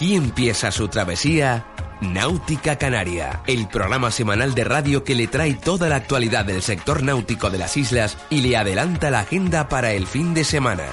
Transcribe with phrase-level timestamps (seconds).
[0.00, 1.66] Aquí empieza su travesía
[2.00, 7.02] Náutica Canaria, el programa semanal de radio que le trae toda la actualidad del sector
[7.02, 10.86] náutico de las islas y le adelanta la agenda para el fin de semana.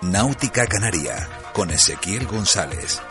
[0.00, 3.02] Náutica Canaria, con Ezequiel González.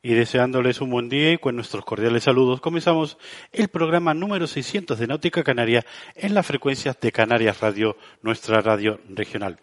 [0.00, 3.18] Y deseándoles un buen día y con nuestros cordiales saludos, comenzamos
[3.50, 9.00] el programa número 600 de Náutica Canaria en las frecuencias de Canarias Radio, nuestra radio
[9.08, 9.58] regional.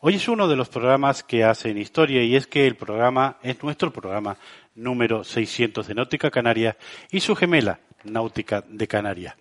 [0.00, 3.60] Hoy es uno de los programas que hacen historia y es que el programa es
[3.64, 4.36] nuestro programa
[4.76, 6.76] número 600 de Náutica Canaria
[7.10, 9.34] y su gemela, Náutica de Canarias.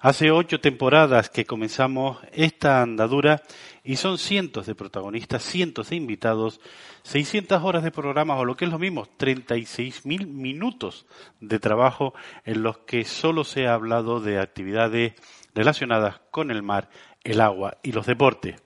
[0.00, 3.42] Hace ocho temporadas que comenzamos esta andadura
[3.84, 6.60] y son cientos de protagonistas, cientos de invitados,
[7.04, 11.06] 600 horas de programas o lo que es lo mismo, 36 mil minutos
[11.38, 12.12] de trabajo
[12.44, 15.12] en los que solo se ha hablado de actividades
[15.54, 16.90] relacionadas con el mar,
[17.22, 18.56] el agua y los deportes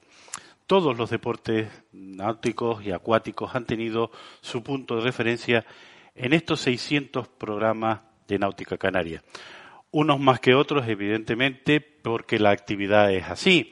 [0.67, 5.65] todos los deportes náuticos y acuáticos han tenido su punto de referencia
[6.15, 9.23] en estos 600 programas de Náutica Canaria.
[9.91, 13.71] Unos más que otros, evidentemente, porque la actividad es así,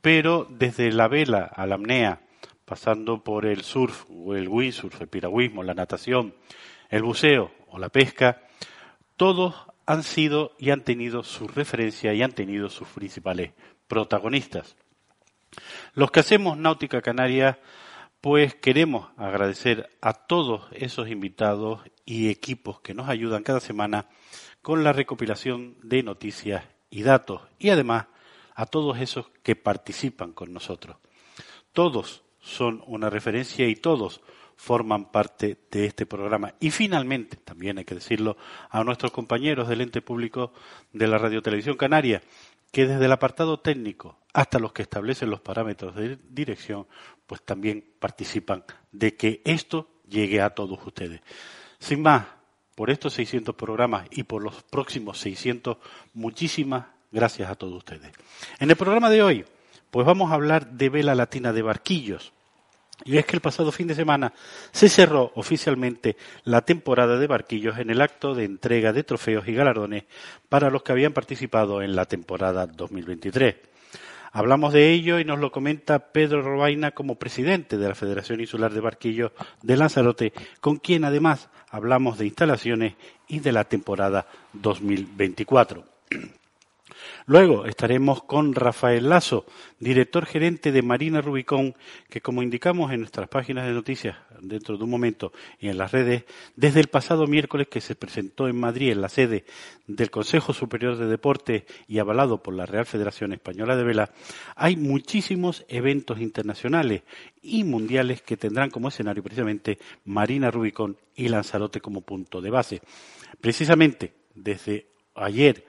[0.00, 2.20] pero desde la vela a la apnea,
[2.64, 6.34] pasando por el surf o el windsurf, el piragüismo, la natación,
[6.90, 8.42] el buceo o la pesca,
[9.16, 9.54] todos
[9.86, 13.52] han sido y han tenido su referencia y han tenido sus principales
[13.86, 14.76] protagonistas.
[15.94, 17.58] Los que hacemos Náutica Canaria,
[18.20, 24.08] pues queremos agradecer a todos esos invitados y equipos que nos ayudan cada semana
[24.62, 28.06] con la recopilación de noticias y datos y además
[28.54, 30.96] a todos esos que participan con nosotros.
[31.72, 34.20] Todos son una referencia y todos
[34.56, 36.54] forman parte de este programa.
[36.60, 38.36] Y finalmente, también hay que decirlo,
[38.70, 40.52] a nuestros compañeros del ente público
[40.92, 42.22] de la Radio Televisión Canaria,
[42.74, 46.88] que desde el apartado técnico hasta los que establecen los parámetros de dirección,
[47.24, 51.20] pues también participan de que esto llegue a todos ustedes.
[51.78, 52.26] Sin más,
[52.74, 55.76] por estos 600 programas y por los próximos 600,
[56.14, 58.10] muchísimas gracias a todos ustedes.
[58.58, 59.44] En el programa de hoy,
[59.92, 62.32] pues vamos a hablar de Vela Latina de Barquillos.
[63.04, 64.32] Y es que el pasado fin de semana
[64.70, 69.52] se cerró oficialmente la temporada de barquillos en el acto de entrega de trofeos y
[69.52, 70.04] galardones
[70.48, 73.56] para los que habían participado en la temporada 2023.
[74.32, 78.72] Hablamos de ello y nos lo comenta Pedro Robaina como presidente de la Federación Insular
[78.72, 79.32] de Barquillos
[79.62, 82.94] de Lanzarote, con quien además hablamos de instalaciones
[83.28, 85.84] y de la temporada 2024.
[87.26, 89.46] Luego estaremos con Rafael Lazo,
[89.78, 91.74] director gerente de Marina Rubicón,
[92.08, 95.92] que como indicamos en nuestras páginas de noticias dentro de un momento y en las
[95.92, 96.24] redes,
[96.56, 99.44] desde el pasado miércoles que se presentó en Madrid en la sede
[99.86, 104.10] del Consejo Superior de Deportes y avalado por la Real Federación Española de Vela,
[104.56, 107.02] hay muchísimos eventos internacionales
[107.42, 112.80] y mundiales que tendrán como escenario precisamente Marina Rubicón y Lanzarote como punto de base.
[113.40, 115.64] Precisamente desde ayer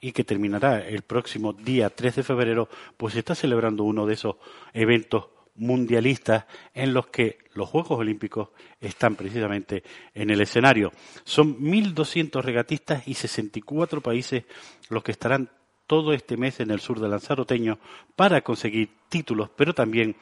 [0.00, 4.14] y que terminará el próximo día 3 de febrero, pues se está celebrando uno de
[4.14, 4.36] esos
[4.72, 8.48] eventos mundialistas en los que los Juegos Olímpicos
[8.80, 9.82] están precisamente
[10.14, 10.92] en el escenario.
[11.24, 14.44] Son 1.200 regatistas y 64 países
[14.88, 15.50] los que estarán
[15.86, 17.78] todo este mes en el sur de Lanzaroteño
[18.16, 20.16] para conseguir títulos, pero también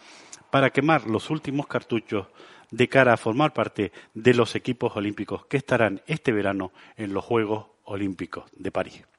[0.51, 2.27] para quemar los últimos cartuchos
[2.71, 7.25] de cara a formar parte de los equipos olímpicos que estarán este verano en los
[7.25, 9.18] Juegos Olímpicos de París.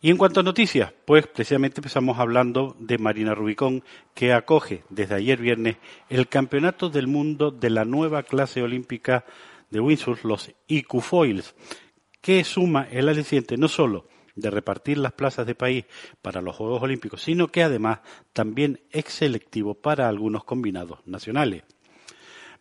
[0.00, 3.82] Y en cuanto a noticias, pues precisamente empezamos hablando de Marina Rubicón,
[4.14, 5.76] que acoge desde ayer viernes
[6.08, 9.24] el Campeonato del Mundo de la nueva clase olímpica
[9.70, 11.54] de windsurf, los IQ Foils,
[12.20, 15.86] que suma el aliciente no solo de repartir las plazas de país
[16.20, 18.00] para los Juegos Olímpicos, sino que además
[18.32, 21.64] también es selectivo para algunos combinados nacionales.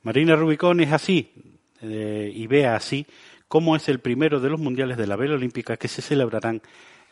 [0.02, 1.34] Marina Rubicón es así,
[1.82, 3.06] eh, y vea así,
[3.48, 6.62] cómo es el primero de los mundiales de la vela olímpica que se celebrarán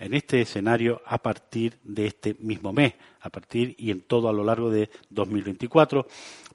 [0.04, 4.34] en este escenario a partir de este mismo mes, a partir y en todo a
[4.34, 6.06] lo largo de 2024,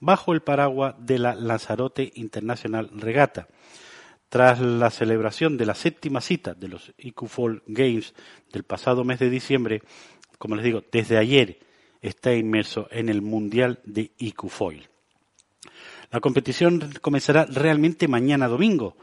[0.01, 3.49] bajo el paraguas de la Lanzarote Internacional Regata.
[4.29, 8.13] tras la celebración de la séptima cita de los IQ Games
[8.53, 9.81] del pasado mes de diciembre,
[10.39, 11.59] como les digo, desde ayer
[12.03, 14.51] está inmerso en el Mundial de IQ
[16.11, 18.99] La competición comenzará realmente mañana domingo,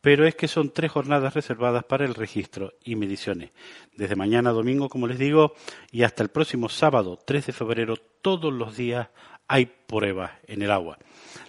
[0.00, 3.50] pero es que son tres jornadas reservadas para el registro y mediciones.
[3.96, 5.54] Desde mañana domingo, como les digo,
[5.90, 9.08] y hasta el próximo sábado, 3 de febrero, todos los días
[9.48, 10.98] hay pruebas en el agua.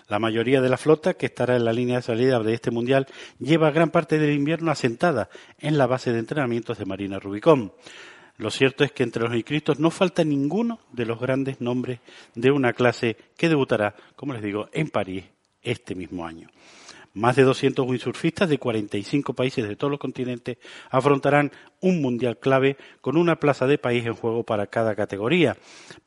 [0.07, 3.06] La mayoría de la flota que estará en la línea de salida de este mundial
[3.38, 5.30] lleva gran parte del invierno asentada
[5.60, 7.74] en la base de entrenamientos de Marina Rubicón.
[8.38, 12.00] Lo cierto es que entre los inscritos no falta ninguno de los grandes nombres
[12.36, 15.25] de una clase que debutará, como les digo, en París
[15.62, 16.50] este mismo año.
[17.14, 20.58] Más de 200 windsurfistas de 45 países de todos los continentes
[20.90, 21.52] afrontarán
[21.82, 25.58] un mundial clave con una plaza de país en juego para cada categoría,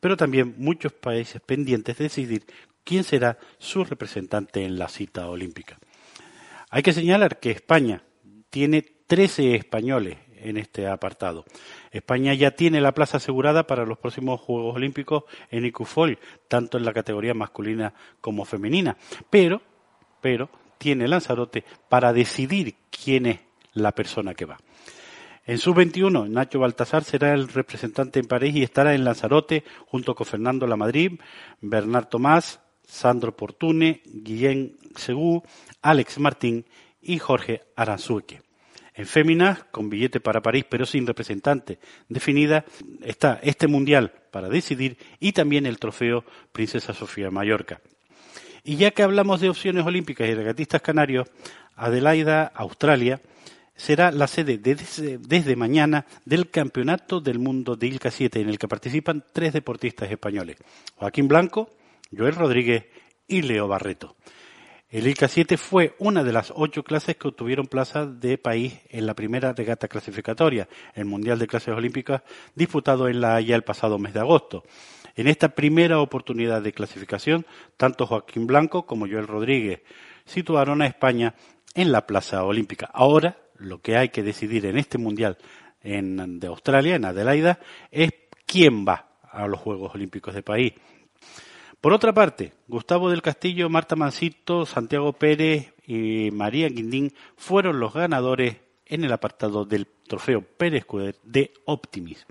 [0.00, 2.44] pero también muchos países pendientes de decidir
[2.84, 5.78] quién será su representante en la cita olímpica.
[6.70, 8.02] Hay que señalar que España
[8.50, 11.44] tiene 13 españoles en este apartado.
[11.90, 16.84] España ya tiene la plaza asegurada para los próximos Juegos Olímpicos en ICUFOL, tanto en
[16.84, 18.96] la categoría masculina como femenina,
[19.30, 19.62] pero,
[20.20, 20.50] pero
[20.82, 23.38] tiene Lanzarote para decidir quién es
[23.72, 24.58] la persona que va.
[25.46, 30.26] En sub-21, Nacho Baltasar será el representante en París y estará en Lanzarote junto con
[30.26, 31.20] Fernando Lamadrid,
[31.60, 35.44] Bernard Tomás, Sandro Portune, Guillén Segú,
[35.82, 36.66] Alex Martín
[37.00, 38.42] y Jorge Aranzueque.
[38.94, 42.64] En féminas, con billete para París pero sin representante definida,
[43.02, 47.80] está este mundial para decidir y también el trofeo Princesa Sofía Mallorca.
[48.64, 51.28] Y ya que hablamos de opciones olímpicas y regatistas canarios,
[51.74, 53.20] Adelaida, Australia,
[53.74, 58.68] será la sede desde, mañana del Campeonato del Mundo de Ilka 7, en el que
[58.68, 60.56] participan tres deportistas españoles.
[60.96, 61.70] Joaquín Blanco,
[62.16, 62.84] Joel Rodríguez
[63.26, 64.16] y Leo Barreto.
[64.92, 69.06] El ILCA 7 fue una de las ocho clases que obtuvieron plaza de país en
[69.06, 72.20] la primera regata clasificatoria, el Mundial de Clases Olímpicas,
[72.54, 74.64] disputado en La Haya el pasado mes de agosto.
[75.14, 79.82] En esta primera oportunidad de clasificación, tanto Joaquín Blanco como Joel Rodríguez
[80.24, 81.34] situaron a España
[81.74, 82.90] en la plaza olímpica.
[82.92, 85.38] Ahora, lo que hay que decidir en este Mundial
[85.82, 87.58] de Australia, en Adelaida,
[87.90, 88.10] es
[88.46, 90.72] quién va a los Juegos Olímpicos de país.
[91.80, 97.92] Por otra parte, Gustavo del Castillo, Marta Mancito, Santiago Pérez y María Guindín fueron los
[97.92, 98.56] ganadores
[98.86, 100.84] en el apartado del trofeo Pérez
[101.24, 102.24] de Optimis.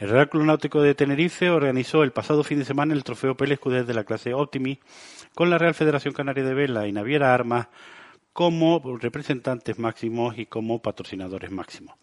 [0.00, 3.60] El Real Club Náutico de Tenerife organizó el pasado fin de semana el trofeo Pérez
[3.60, 4.78] de la clase Optimis
[5.34, 7.68] con la Real Federación Canaria de Vela y Naviera Armas
[8.32, 11.96] como representantes máximos y como patrocinadores máximos.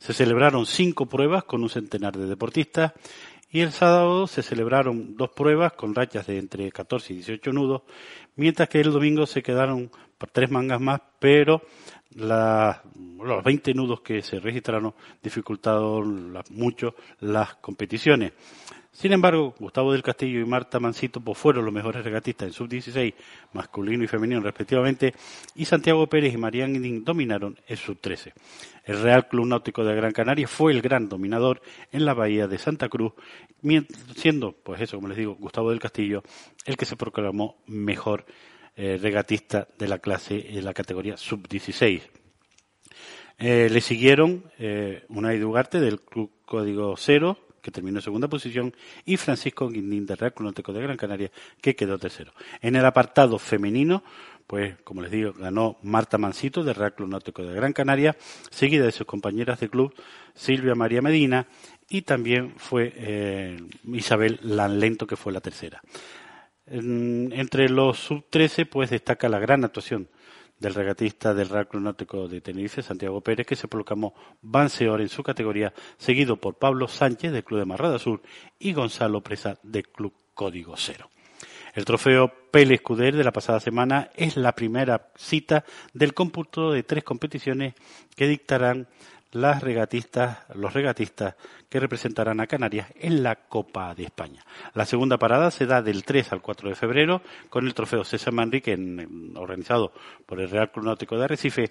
[0.00, 2.92] Se celebraron cinco pruebas con un centenar de deportistas
[3.48, 7.82] y el sábado se celebraron dos pruebas con rachas de entre 14 y 18 nudos,
[8.34, 9.92] mientras que el domingo se quedaron
[10.32, 11.62] tres mangas más, pero
[12.14, 18.32] los 20 nudos que se registraron dificultaron mucho las competiciones.
[18.94, 23.12] Sin embargo, Gustavo del Castillo y Marta Mancito pues, fueron los mejores regatistas en sub-16,
[23.52, 25.12] masculino y femenino respectivamente,
[25.56, 28.32] y Santiago Pérez y Guindín dominaron en sub-13.
[28.84, 31.60] El Real Club Náutico de Gran Canaria fue el gran dominador
[31.90, 33.14] en la bahía de Santa Cruz,
[34.14, 36.22] siendo, pues eso, como les digo, Gustavo del Castillo
[36.64, 38.24] el que se proclamó mejor
[38.76, 42.02] eh, regatista de la clase de la categoría sub-16.
[43.38, 48.74] Eh, le siguieron eh, Unai Dugarte del Club Código Cero, que terminó en segunda posición,
[49.04, 52.32] y Francisco Guindín del Real Club de Gran Canaria, que quedó tercero.
[52.60, 54.04] En el apartado femenino,
[54.46, 58.16] pues como les digo, ganó Marta Mancito del Real Club Náutico de Gran Canaria,
[58.50, 59.94] seguida de sus compañeras de club
[60.34, 61.46] Silvia María Medina
[61.88, 63.56] y también fue eh,
[63.92, 65.82] Isabel Lanlento, que fue la tercera.
[66.66, 70.08] Entre los sub-13, pues destaca la gran actuación
[70.58, 75.22] del regatista del Real Club de Tenerife, Santiago Pérez, que se proclamó Banseor en su
[75.22, 78.22] categoría, seguido por Pablo Sánchez del Club de Marrada Sur
[78.58, 81.10] y Gonzalo Presa del Club Código Cero.
[81.74, 86.84] El trofeo Pele Escuder de la pasada semana es la primera cita del cómputo de
[86.84, 87.74] tres competiciones
[88.14, 88.86] que dictarán
[89.34, 91.34] las regatistas, los regatistas
[91.68, 94.44] que representarán a Canarias en la Copa de España.
[94.74, 98.32] La segunda parada se da del 3 al 4 de febrero con el trofeo César
[98.32, 98.78] Manrique
[99.34, 99.92] organizado
[100.24, 101.70] por el Real Club Náutico de Arrecife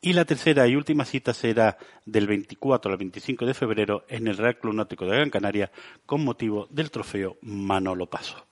[0.00, 1.76] y la tercera y última cita será
[2.06, 5.70] del 24 al 25 de febrero en el Real Club Náutico de Gran Canaria
[6.06, 8.46] con motivo del trofeo Manolo Paso.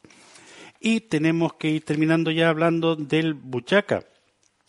[0.81, 4.05] Y tenemos que ir terminando ya hablando del Buchaca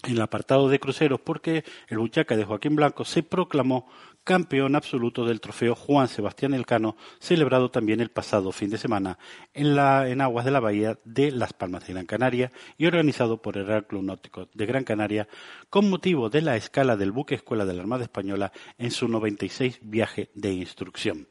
[0.04, 3.88] en el apartado de cruceros porque el Buchaca de Joaquín Blanco se proclamó
[4.24, 9.18] campeón absoluto del trofeo Juan Sebastián Elcano, celebrado también el pasado fin de semana
[9.54, 13.42] en, la, en aguas de la bahía de Las Palmas de Gran Canaria y organizado
[13.42, 15.28] por el Real Club Náutico de Gran Canaria
[15.70, 19.80] con motivo de la escala del buque Escuela de la Armada Española en su 96
[19.82, 21.28] viaje de instrucción.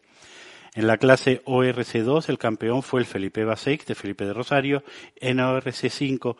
[0.74, 4.84] En la clase ORC2 el campeón fue el Felipe Baseix de Felipe de Rosario,
[5.16, 6.36] en ORC5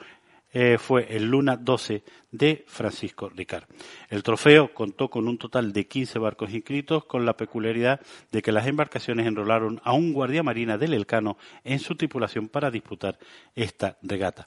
[0.52, 2.02] eh, fue el Luna 12
[2.32, 3.64] de Francisco Ricard.
[4.08, 8.00] El trofeo contó con un total de 15 barcos inscritos, con la peculiaridad
[8.32, 12.70] de que las embarcaciones enrolaron a un guardia marina del Elcano en su tripulación para
[12.70, 13.18] disputar
[13.54, 14.46] esta regata.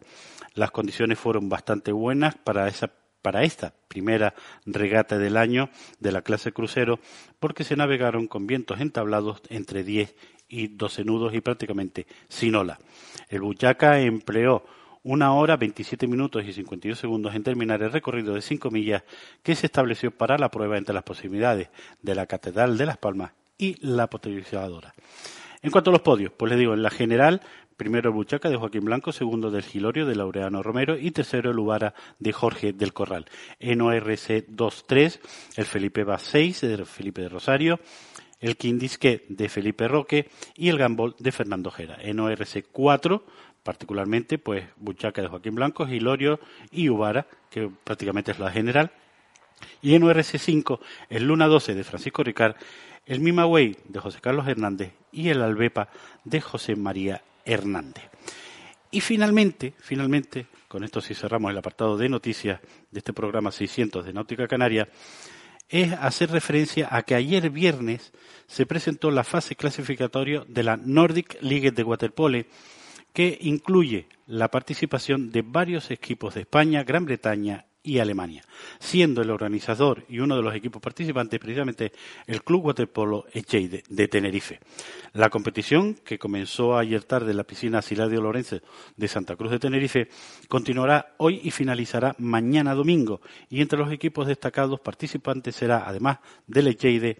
[0.55, 2.91] Las condiciones fueron bastante buenas para esa
[3.23, 5.69] para esta primera regata del año
[5.99, 6.99] de la clase crucero,
[7.39, 10.13] porque se navegaron con vientos entablados entre 10
[10.49, 12.79] y 12 nudos y prácticamente sin ola.
[13.29, 14.65] El Buchaca empleó
[15.03, 19.03] una hora, 27 minutos y 52 segundos en terminar el recorrido de 5 millas
[19.43, 21.69] que se estableció para la prueba entre las posibilidades
[22.01, 24.93] de la Catedral de Las Palmas y la potabilizadora.
[25.61, 27.41] En cuanto a los podios, pues les digo, en la general,
[27.77, 31.59] primero el Buchaca de Joaquín Blanco, segundo del Gilorio de Laureano Romero y tercero el
[31.59, 33.25] Ubara de Jorge del Corral.
[33.59, 35.19] En ORC 2-3,
[35.57, 37.79] el Felipe Va 6 de Felipe de Rosario,
[38.39, 41.97] el Quindisque de Felipe Roque y el Gambol de Fernando Jera.
[42.01, 43.23] En ORC 4,
[43.63, 46.39] particularmente pues Buchaca de Joaquín Blanco, Gilorio
[46.71, 48.91] y Ubara, que prácticamente es la general.
[49.81, 50.79] Y en URC5,
[51.09, 52.55] el Luna 12 de Francisco Ricard,
[53.05, 55.89] el Mimaway de José Carlos Hernández y el Albepa
[56.23, 58.03] de José María Hernández.
[58.91, 64.05] Y finalmente, finalmente, con esto sí cerramos el apartado de noticias de este programa 600
[64.05, 64.87] de Náutica Canaria,
[65.69, 68.13] es hacer referencia a que ayer viernes
[68.47, 72.43] se presentó la fase clasificatoria de la Nordic League de Waterpolo
[73.13, 78.43] que incluye la participación de varios equipos de España, Gran Bretaña y Alemania,
[78.79, 81.91] siendo el organizador y uno de los equipos participantes precisamente
[82.25, 84.61] el Club Waterpolo Echeide de Tenerife.
[85.11, 88.61] La competición, que comenzó ayer tarde en la piscina Siladio Lorenzo
[88.95, 90.07] de Santa Cruz de Tenerife,
[90.47, 96.67] continuará hoy y finalizará mañana domingo, y entre los equipos destacados participantes será, además del
[96.67, 97.19] Echeide,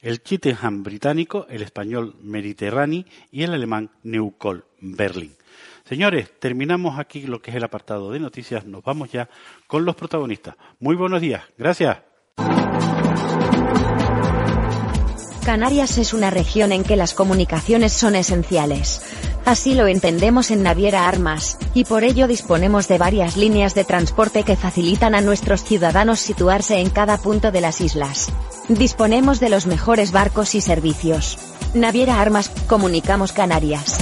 [0.00, 5.34] el Chittenham británico, el español Mediterráneo y el alemán Neukoll Berlin.
[5.84, 8.66] Señores, terminamos aquí lo que es el apartado de noticias.
[8.66, 9.28] Nos vamos ya
[9.66, 10.56] con los protagonistas.
[10.80, 11.42] Muy buenos días.
[11.56, 11.98] Gracias.
[15.44, 19.02] Canarias es una región en que las comunicaciones son esenciales.
[19.44, 24.44] Así lo entendemos en Naviera Armas, y por ello disponemos de varias líneas de transporte
[24.44, 28.32] que facilitan a nuestros ciudadanos situarse en cada punto de las islas.
[28.68, 31.38] Disponemos de los mejores barcos y servicios.
[31.74, 33.98] Naviera Armas, comunicamos Canarias.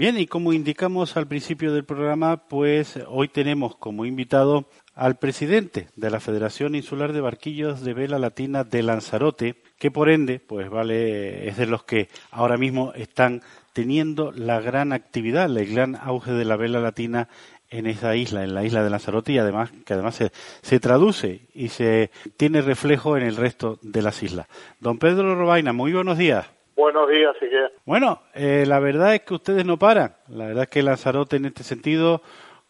[0.00, 4.64] Bien, y como indicamos al principio del programa, pues hoy tenemos como invitado
[4.94, 10.08] al presidente de la Federación Insular de Barquillos de Vela Latina de Lanzarote, que por
[10.08, 13.42] ende, pues vale, es de los que ahora mismo están
[13.74, 17.28] teniendo la gran actividad, el gran auge de la vela latina
[17.68, 21.42] en esa isla, en la isla de Lanzarote, y además que además se, se, traduce
[21.52, 24.46] y se tiene reflejo en el resto de las islas.
[24.80, 26.46] Don Pedro Robaina, muy buenos días.
[26.80, 27.72] Buenos días, que.
[27.84, 30.14] Bueno, eh, la verdad es que ustedes no paran.
[30.28, 32.22] La verdad es que Lanzarote en este sentido,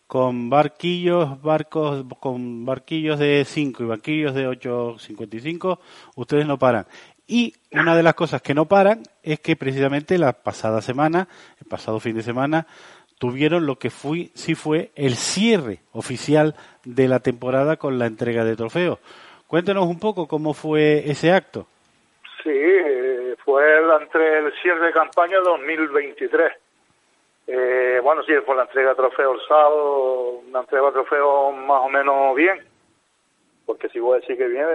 [0.08, 5.78] con barquillos, barcos, con barquillos de 5 y barquillos de 8.55,
[6.16, 6.86] ustedes no paran.
[7.28, 11.28] Y una de las cosas que no paran es que precisamente la pasada semana,
[11.60, 12.66] el pasado fin de semana,
[13.20, 18.44] tuvieron lo que fue, sí fue el cierre oficial de la temporada con la entrega
[18.44, 18.98] de trofeos.
[19.46, 21.68] Cuéntenos un poco cómo fue ese acto.
[22.42, 22.50] Sí,
[23.50, 26.52] fue entre el cierre de campaña 2023.
[27.48, 31.82] Eh, bueno, sí, fue la entrega de trofeo el sábado, una entrega de trofeo más
[31.82, 32.64] o menos bien,
[33.66, 34.66] porque si voy a decir que bien,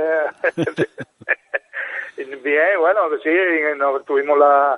[2.44, 3.30] bien, bueno, sí,
[4.06, 4.78] tuvimos la,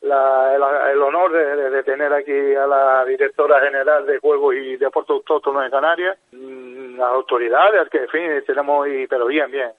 [0.00, 5.62] la, el, honor de, tener aquí a la directora general de Juegos y Deportes Autóctonos
[5.62, 9.70] de Canarias, mm, las autoridades, que en fin, tenemos, y, pero bien, bien,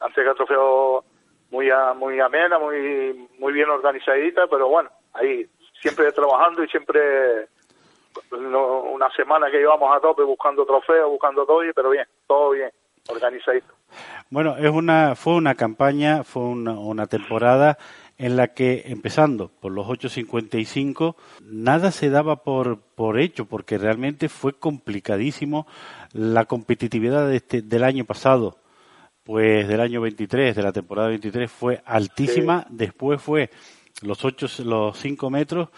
[0.00, 1.04] la entrega trofeo
[1.50, 5.46] muy muy amena, muy muy bien organizadita, pero bueno, ahí
[5.80, 7.48] siempre trabajando y siempre
[8.32, 12.70] una semana que llevamos a tope buscando trofeos, buscando todo, pero bien, todo bien,
[13.08, 13.74] organizadito.
[14.30, 17.78] Bueno, es una, fue una campaña, fue una, una temporada
[18.18, 24.28] en la que, empezando por los 8.55, nada se daba por, por hecho, porque realmente
[24.28, 25.66] fue complicadísimo
[26.12, 28.56] la competitividad de este, del año pasado.
[29.26, 32.64] Pues del año 23, de la temporada 23, fue altísima.
[32.70, 33.50] Después fue
[34.02, 35.68] los 8, los 5 metros,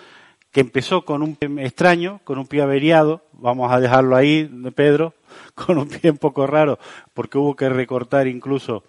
[0.53, 5.15] que empezó con un pie extraño, con un pie averiado, vamos a dejarlo ahí, Pedro,
[5.55, 6.79] con un pie un poco raro,
[7.15, 8.85] porque hubo que recortar incluso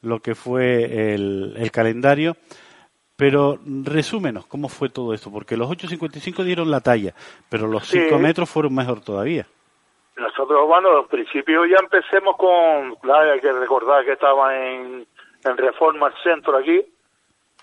[0.00, 2.36] lo que fue el, el calendario.
[3.16, 5.30] Pero resúmenos, ¿cómo fue todo esto?
[5.30, 7.14] Porque los 8.55 dieron la talla,
[7.48, 8.22] pero los 5 Sí.
[8.22, 9.46] metros fueron mejor todavía.
[10.16, 15.06] Nosotros, bueno, al principio ya empecemos con, claro, hay que recordar que estaba en,
[15.44, 16.80] en Reforma el centro aquí,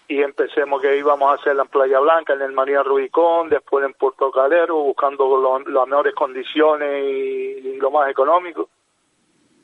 [0.09, 3.93] y empecemos que íbamos a hacerla en Playa Blanca, en el María Rubicón, después en
[3.93, 8.69] Puerto Calero, buscando lo- las mejores condiciones y, lo más económico.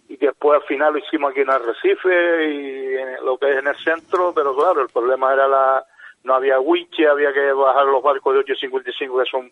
[0.08, 3.68] Y después al final lo hicimos aquí en Arrecife y en lo que es en
[3.68, 5.86] el centro, pero claro, el problema era la,
[6.24, 9.52] no había wiche, había que bajar los barcos de 8.55 que son,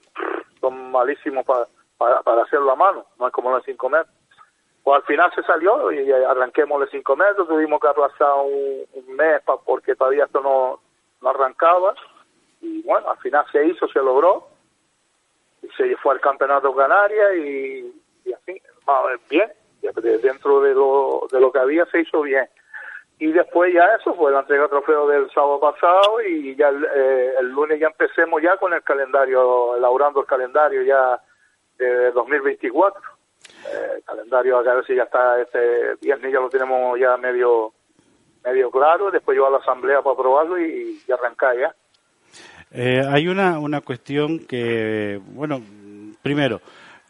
[0.62, 4.14] son malísimos para, para, para hacerlo a mano, no es como los 5 metros.
[4.84, 9.16] Pues al final se salió y arranquemos los 5 metros, tuvimos que aplazar un, un
[9.16, 10.80] mes pa- porque todavía esto no,
[11.22, 11.96] no arrancaba.
[12.62, 14.48] Y bueno, al final se hizo, se logró.
[15.64, 17.94] Y se fue al Campeonato Canarias y,
[18.34, 18.62] así,
[19.30, 22.48] bien, de- dentro de lo, de lo que había se hizo bien.
[23.18, 26.86] Y después ya eso fue la entrega de trofeo del sábado pasado y ya el,
[26.94, 31.20] eh, el lunes ya empecemos ya con el calendario, elaborando el calendario ya
[31.78, 33.02] de 2024.
[33.48, 37.74] Eh, el calendario a ver si ya está este viernes ya lo tenemos ya medio
[38.44, 41.76] medio claro, después yo a la asamblea para aprobarlo y, y arrancar ya.
[42.72, 45.62] Eh, hay una, una cuestión que, bueno,
[46.22, 46.62] primero,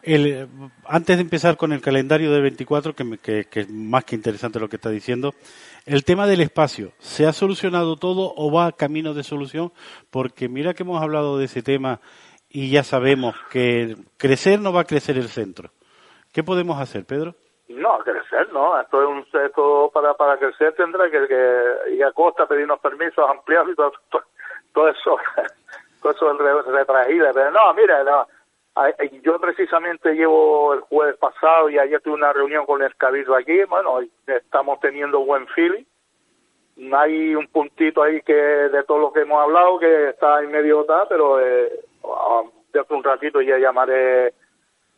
[0.03, 0.47] el,
[0.85, 4.15] antes de empezar con el calendario del 24, que, me- que, que es más que
[4.15, 5.33] interesante lo que está diciendo,
[5.85, 9.73] el tema del espacio, ¿se ha solucionado todo o va camino de solución?
[10.11, 11.99] Porque mira que hemos hablado de ese tema
[12.49, 15.69] y ya sabemos que crecer no va a crecer el centro.
[16.33, 17.33] ¿Qué podemos hacer, Pedro?
[17.69, 18.79] No, crecer, no.
[18.79, 19.25] Esto es un
[19.91, 23.91] para para crecer tendrá que, que ir a costa, pedir unos permisos ampliados y todo,
[24.09, 24.23] todo,
[24.73, 25.17] todo eso,
[26.01, 27.29] todo eso es re- retraíble.
[27.33, 28.27] Pero no, mira, no.
[29.23, 33.63] Yo precisamente llevo el jueves pasado y ayer tuve una reunión con el cabildo aquí.
[33.63, 35.85] Bueno, estamos teniendo buen feeling.
[36.93, 40.85] Hay un puntito ahí que de todo lo que hemos hablado que está en medio
[41.07, 41.71] pero eh,
[42.13, 44.33] ah, de un ratito ya llamaré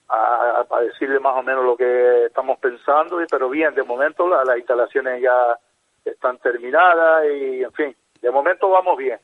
[0.09, 4.57] a, decirle más o menos lo que estamos pensando, pero bien, de momento la- las
[4.57, 5.57] instalaciones ya
[6.05, 9.19] están terminadas y, en fin, de momento vamos bien.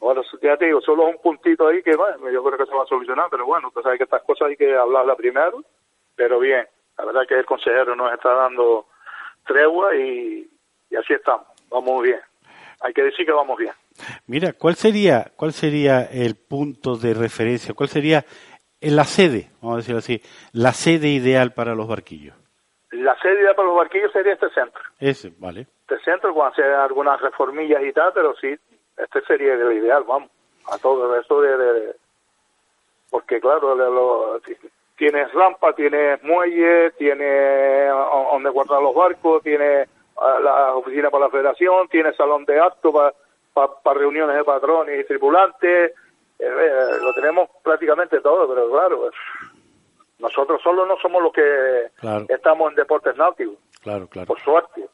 [0.00, 2.84] Ahora, ya te digo, solo un puntito ahí que, bueno, yo creo que se va
[2.84, 5.62] a solucionar, pero bueno, tú sabes que estas cosas hay que hablarlas primero,
[6.14, 8.86] pero bien, la verdad que el consejero nos está dando
[9.44, 10.48] tregua y,
[10.96, 12.20] así estamos, vamos bien.
[12.80, 13.72] Hay que decir que vamos bien.
[14.26, 17.74] Mira, ¿cuál sería, cuál sería el punto de referencia?
[17.74, 18.24] ¿Cuál sería
[18.80, 22.36] la sede, vamos a decirlo así, la sede ideal para los barquillos?
[22.92, 24.80] La sede ideal para los barquillos sería este centro.
[24.98, 25.66] Ese, vale.
[25.82, 28.54] este centro con hacer algunas reformillas y tal, pero sí,
[28.96, 30.30] este sería lo ideal, vamos,
[30.72, 31.96] a todo eso de, de- de-
[33.10, 34.40] porque claro, de lo-
[34.96, 37.90] tienes rampa, tienes muelle, tienes
[38.32, 39.88] donde guardar los barcos, tienes
[40.20, 43.14] ah, la oficina para la federación, tienes salón de acto para
[43.94, 49.12] reuniones de patrones y tripulantes, eh, eh, lo tenemos prácticamente todo, pero claro, pues,
[50.18, 52.26] nosotros solo no somos los que Claro.
[52.28, 54.26] estamos en deportes náuticos, Claro, claro.
[54.26, 54.88] por suerte.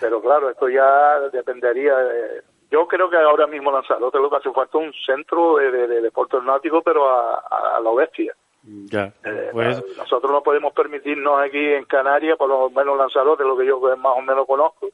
[0.00, 2.42] Pero claro, esto ya dependería de...
[2.70, 6.00] Yo creo que ahora mismo Lanzarote lo que hace falta un centro de, de, de
[6.00, 8.34] deportes náuticos, pero a, a, a la bestia.
[8.64, 13.56] Ya, Eh, pues Nosotros no podemos permitirnos aquí en Canarias, por lo menos Lanzarote, lo
[13.56, 14.88] que yo más o menos conozco,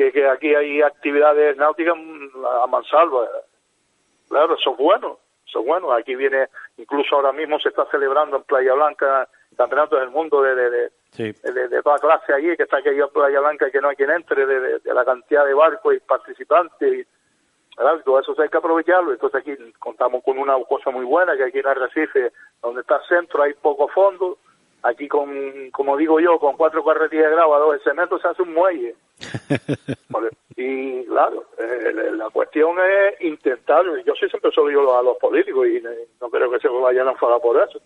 [0.00, 3.28] que, que aquí hay actividades náuticas mm, a mansalva.
[4.28, 5.92] Claro, eso es bueno, eso es bueno.
[5.92, 10.54] Aquí viene, incluso ahora mismo se está celebrando en Playa Blanca campeonatos del mundo de,
[10.54, 11.32] de, de, sí.
[11.42, 13.96] de, de toda clase allí, que está aquello en Playa Blanca y que no hay
[13.96, 16.92] quien entre, de, la cantidad de barcos y participantes.
[16.92, 17.06] Y,
[17.76, 17.98] ¿verdad?
[18.00, 19.12] Y todo eso hay que aprovecharlo.
[19.12, 22.32] Entonces aquí contamos con una cosa muy buena, que aquí en Arrecife,
[22.62, 24.38] donde está el centro, hay poco fondo.
[24.82, 28.40] Aquí, con, como digo yo, con cuatro carretillas de grava, dos de cemento, se hace
[28.40, 28.94] un muelle.
[30.56, 35.16] Y claro, eh, la- cuestión es intentar, yo sí siempre se lo digo a los
[35.18, 37.80] políticos y no- creo que se vayan a enfadar por eso.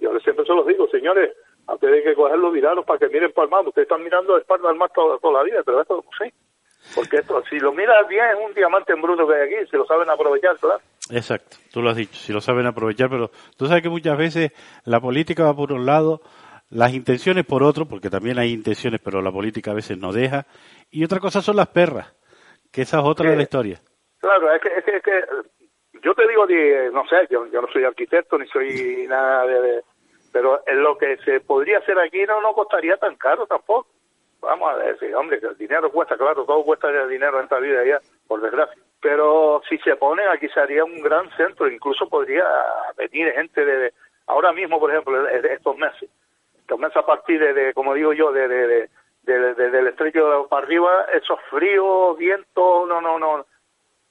[0.00, 1.30] Yo siempre se los digo, señores,
[1.66, 3.66] antes de que cogerlo, miraros para que miren para el mar.
[3.66, 6.30] Ustedes están mirando de espalda al mar toda, toda la vida, pero esto sí.
[6.94, 9.76] Porque esto, si lo miras bien, es un diamante en bruto que hay aquí, si
[9.76, 10.80] lo saben aprovechar, claro.
[11.10, 14.52] Exacto, tú lo has dicho, si lo saben aprovechar, pero tú sabes que muchas veces
[14.84, 16.20] la política va por un lado
[16.70, 20.46] las intenciones por otro, porque también hay intenciones, pero la política a veces no deja,
[20.90, 22.14] y otra cosa son las perras,
[22.72, 23.80] que esa es otra de la historia.
[24.20, 25.20] Claro, es que, es que, es que
[26.02, 26.46] yo te digo,
[26.92, 29.82] no sé, yo, yo no soy arquitecto ni soy nada de,
[30.32, 33.88] pero en lo que se podría hacer aquí no no costaría tan caro tampoco.
[34.40, 37.84] Vamos a decir, hombre, que el dinero cuesta, claro, todo cuesta dinero en esta vida
[37.84, 38.74] ya, por desgracia.
[39.02, 42.46] Pero si se pone, aquí se haría un gran centro, incluso podría
[42.96, 43.92] venir gente de,
[44.26, 46.08] ahora mismo, por ejemplo, estos meses,
[46.78, 48.88] meses a partir de, como digo yo, de, de,
[49.22, 53.46] de, del estrecho para arriba, esos fríos, vientos, no, no, no,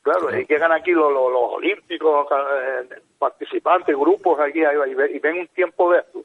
[0.01, 5.91] Claro, y llegan aquí los, los, olímpicos, eh, participantes, grupos aquí, y ven un tiempo
[5.91, 6.23] de esto.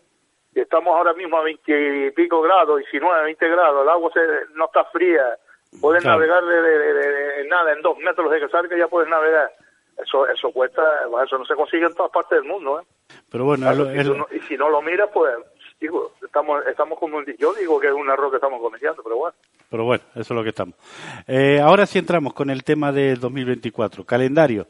[0.55, 4.21] Y estamos ahora mismo a 20 y pico grados, 19, 20 grados, el agua se,
[4.55, 5.37] no está fría,
[5.81, 9.51] puedes navegar de, nada, en dos metros de que salga ya puedes navegar.
[9.99, 10.83] Eso eso cuesta,
[11.25, 12.81] eso no se consigue en todas partes del mundo.
[12.81, 12.85] ¿eh?
[13.31, 13.71] Pero bueno,
[14.33, 15.35] y si no lo miras, pues
[15.85, 19.37] digo, estamos, estamos como, yo digo que es un error que estamos cometiendo, pero bueno.
[19.71, 20.75] Pero bueno, eso es lo que estamos.
[21.27, 24.05] Eh, ahora sí entramos con el tema de 2024.
[24.05, 24.67] Calendario.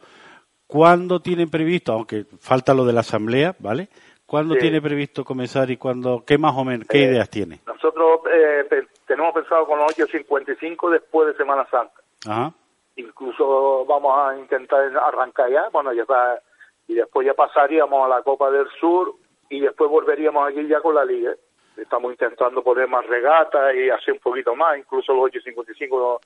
[0.66, 3.88] ¿Cuándo tienen previsto, aunque falta lo de la asamblea, ¿vale?
[4.26, 7.60] ¿Cuándo tiene previsto comenzar y cuándo, qué más o menos, qué eh, ideas tiene?
[7.66, 8.64] Nosotros eh,
[9.06, 11.94] tenemos pensado con los 8.55 después de Semana Santa.
[12.26, 12.52] Ajá.
[12.96, 16.40] Incluso vamos a intentar arrancar ya, bueno, ya está,
[16.88, 19.14] y después ya pasaríamos a la Copa del Sur
[19.48, 21.34] y después volveríamos aquí ya con la Liga.
[21.76, 26.20] Estamos intentando poner más regatas y hacer un poquito más, incluso los 8.55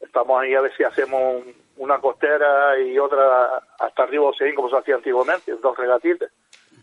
[0.00, 1.44] estamos ahí a ver si hacemos
[1.76, 6.30] una costera y otra hasta arriba o como se hacía antiguamente, dos regatitas,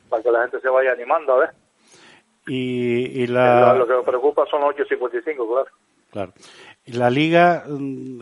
[0.10, 1.50] para que la gente se vaya animando a ver.
[2.48, 3.76] Y, la...
[3.76, 5.68] Lo que nos preocupa son los 8.55, claro.
[6.12, 6.34] Claro.
[6.86, 8.22] Y la liga, mm,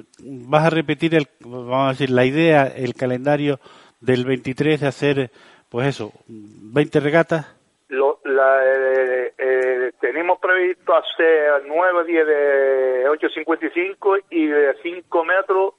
[0.49, 3.61] vas a repetir, el, vamos a decir, la idea, el calendario
[4.01, 5.31] del 23 de hacer,
[5.69, 7.53] pues eso, 20 regatas.
[7.89, 15.73] Lo, la, eh, eh, tenemos previsto hacer 9 10 de 8.55 y de 5 metros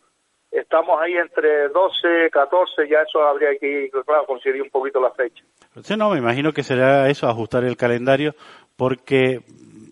[0.51, 5.45] estamos ahí entre 12, 14, ya eso habría que, claro, conseguir un poquito la fecha.
[5.83, 8.35] Sí, no, me imagino que será eso, ajustar el calendario,
[8.77, 9.43] porque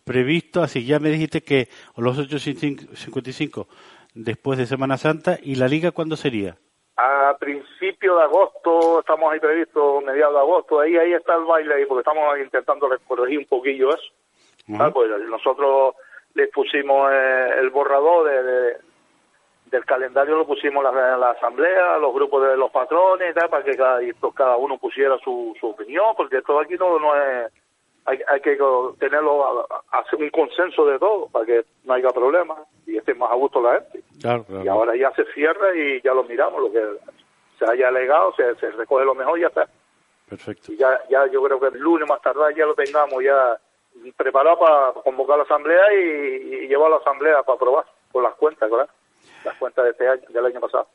[0.04, 3.66] previsto, así ya me dijiste que los 8.55
[4.14, 6.56] después de Semana Santa, ¿y la liga cuándo sería?
[6.96, 11.74] A principios de agosto, estamos ahí previsto, mediados de agosto, ahí ahí está el baile
[11.74, 14.12] ahí, porque estamos intentando corregir un poquillo eso.
[14.92, 15.94] Pues nosotros
[16.34, 18.76] les pusimos eh, el borrador de,
[19.66, 24.00] del calendario, lo pusimos en la, asamblea, los grupos de los patrones, para que cada,
[24.34, 27.52] cada uno pusiera su, su opinión, porque todo aquí todo no es
[28.06, 28.56] hay, hay que
[28.98, 33.34] tenerlo, hacer un consenso de todo para que no haya problema y esté más a
[33.34, 34.02] gusto la gente.
[34.64, 36.82] Y ahora ya se cierra y ya lo miramos, lo que
[37.58, 39.68] se haya alegado, se, se recoge lo mejor y ya está.
[40.28, 40.72] Perfecto.
[40.72, 43.58] Y ya, ya yo creo que el lunes más tarde ya lo tengamos ya
[44.16, 48.70] preparado para convocar la asamblea y, llevar a la asamblea para aprobar con las cuentas,
[48.70, 48.88] ¿verdad?
[49.44, 50.88] Las cuentas de este año, del año pasado.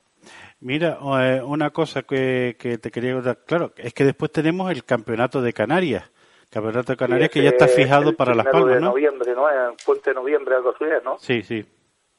[0.62, 4.86] Mira, eh, una cosa que, que te quería contar, claro, es que después tenemos el
[4.86, 6.12] campeonato de Canarias
[6.52, 9.50] Campeonato de Canarias que ya está fijado para Las Palmas, de noviembre, ¿no?
[9.50, 11.18] En Puente de Noviembre, algo así, ¿no?
[11.18, 11.66] Sí, sí.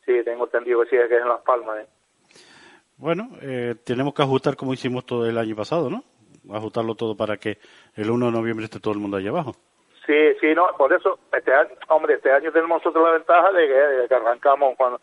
[0.07, 1.87] Sí, tengo entendido que sí, que es en Las Palmas, ¿eh?
[2.97, 6.03] Bueno, eh, tenemos que ajustar como hicimos todo el año pasado, ¿no?
[6.51, 7.59] Ajustarlo todo para que
[7.95, 9.55] el 1 de noviembre esté todo el mundo allá abajo.
[10.07, 14.09] Sí, sí, no, por eso, este año, hombre, este año tenemos nosotros la ventaja de
[14.09, 15.01] que, arrancamos cuando,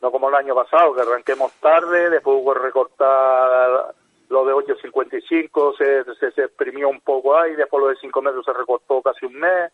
[0.00, 3.94] no como el año pasado, que arranquemos tarde, después hubo que recortar
[4.30, 8.44] lo de 8.55 se, se, se exprimió un poco ahí, después lo de 5 metros
[8.44, 9.72] se recortó casi un mes.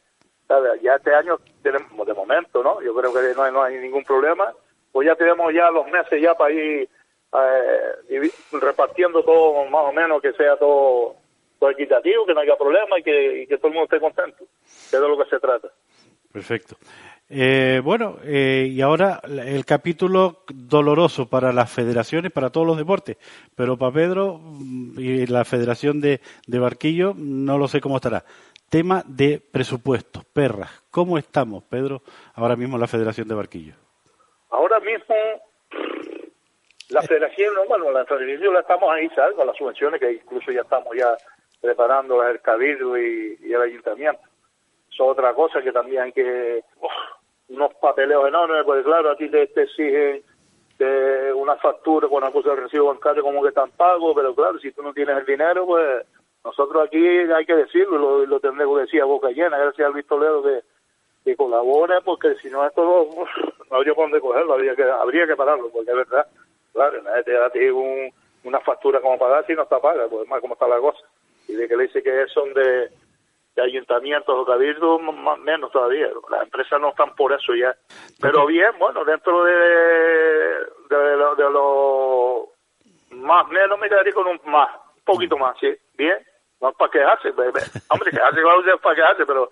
[0.83, 2.81] Ya este año tenemos, de momento, ¿no?
[2.81, 4.53] Yo creo que no hay, no hay ningún problema.
[4.93, 6.89] Pues ya tenemos ya los meses ya para ir
[7.35, 11.17] eh, repartiendo todo más o menos, que sea todo,
[11.59, 14.45] todo equitativo, que no haya problema y que, y que todo el mundo esté contento.
[14.91, 15.69] Que es de lo que se trata.
[16.33, 16.77] Perfecto.
[17.29, 23.17] Eh, bueno, eh, y ahora el capítulo doloroso para las federaciones, para todos los deportes,
[23.57, 28.25] pero para Pedro mm, y la Federación de, Barquillo no lo sé cómo estará.
[28.71, 30.85] Tema de presupuestos, perras.
[30.91, 32.03] ¿Cómo estamos, Pedro,
[32.35, 33.75] ahora mismo en la Federación de Barquillo?
[34.51, 35.15] Ahora mismo
[36.91, 39.35] la Federación, bueno, la Federación la estamos ahí, ¿sabes?
[39.35, 41.17] Con las subvenciones que incluso ya estamos ya
[41.61, 44.21] preparando el Cabildo y, el Ayuntamiento.
[44.93, 46.63] Eso es otra cosa que también hay que
[47.49, 50.23] unos papeleos enormes, porque claro, a ti te, exigen
[50.79, 54.59] de una factura con una cosa de recibo bancario como que están pagos, pero claro,
[54.59, 56.05] si tú no tienes el dinero, pues
[56.45, 59.95] nosotros aquí hay que decirlo, lo, lo tendremos que decir a boca llena, gracias al
[59.95, 60.61] Vistoledo que,
[61.25, 63.25] que colabora, porque si no esto no,
[63.71, 66.27] no habría dónde cogerlo, habría que, habría que pararlo, porque es verdad,
[66.73, 68.13] claro, nadie te da un,
[68.45, 71.01] una factura como pagar si no está paga, pues más como está la cosa.
[71.49, 72.91] Y de que le dice que son de
[73.57, 76.09] de ayuntamientos o cabildos, más menos todavía.
[76.31, 77.75] Las empresas no están por eso ya.
[78.21, 79.55] Pero bien, bueno, dentro de,
[80.91, 82.49] de, lo, de lo
[83.17, 86.19] más, menos me quedaría con un más, un poquito más, sí, bien.
[86.59, 89.51] No para quejarse, hombre, quejarse claro es para quejarse, pero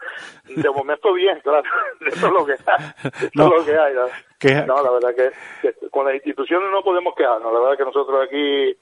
[0.49, 1.63] de momento bien, claro,
[2.07, 2.59] eso es lo que hay,
[3.05, 3.45] eso No.
[3.45, 3.95] es lo que hay.
[3.95, 4.67] ¿no?
[4.67, 8.27] No, la verdad que, que con las instituciones no podemos quejarnos, la verdad que nosotros
[8.27, 8.75] aquí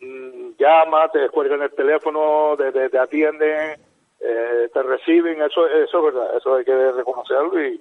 [0.00, 3.78] mm, llama, te cuelgan el teléfono, te, te, te atienden,
[4.20, 7.80] eh, te reciben, eso, eso es verdad, eso hay que reconocerlo y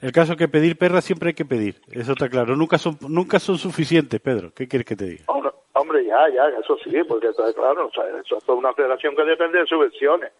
[0.00, 2.56] El caso es que pedir perras siempre hay que pedir, eso está claro.
[2.56, 4.52] Nunca son, nunca son suficientes, Pedro.
[4.54, 5.24] ¿Qué quieres que te diga?
[5.28, 9.14] hombre, hombre, ya, ya, eso sí, porque está claro, o sea, eso es una federación
[9.14, 10.32] que depende de subvenciones.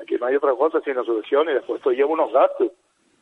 [0.00, 2.70] Aquí no hay otra cosa sino subvenciones, después esto lleva unos gastos.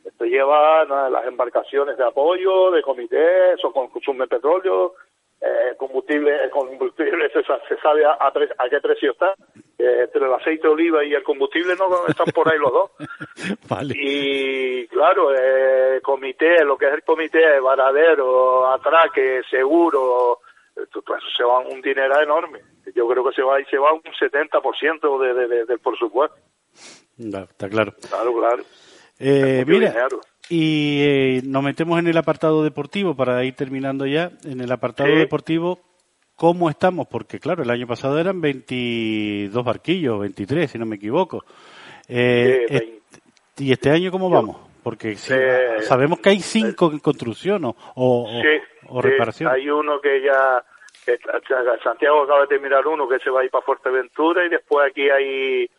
[0.04, 4.92] Esto lleva las embarcaciones de apoyo, de comité, eso consume petróleo,
[5.40, 9.34] eh, combustible, el combustible se, sa- se sabe a, a, pre- a qué precio está.
[9.78, 12.90] Eh, entre el aceite de oliva y el combustible no están por ahí los dos.
[13.68, 13.94] Vale.
[13.98, 20.38] Y claro, eh, comité, lo que es el comité, varadero, atraque, seguro,
[20.76, 22.60] eh, todo eso se va un dinero enorme.
[22.94, 26.36] Yo creo que se va y se va un 70% de, de, de- del presupuesto.
[27.18, 27.92] Está claro.
[28.08, 28.62] Claro, claro.
[29.18, 30.20] Eh, mira, dinero.
[30.50, 34.30] Y eh, nos metemos en el apartado deportivo para ir terminando ya.
[34.44, 35.16] En el apartado Sí.
[35.16, 35.80] deportivo,
[36.36, 37.06] ¿cómo estamos?
[37.08, 41.44] Porque claro, el año pasado eran 22 barquillos, 23, si no me equivoco.
[42.08, 42.94] Eh, Sí, est- vein-
[43.56, 44.56] ¿Y este año cómo vamos?
[44.82, 49.50] Porque si- Eh, sabemos que hay cinco en construcción o, o, Sí, o reparación.
[49.50, 50.62] Hay uno que ya,
[51.06, 51.18] que
[51.82, 55.08] Santiago acaba de terminar uno que se va a ir para Fuerteventura y después aquí
[55.08, 55.70] hay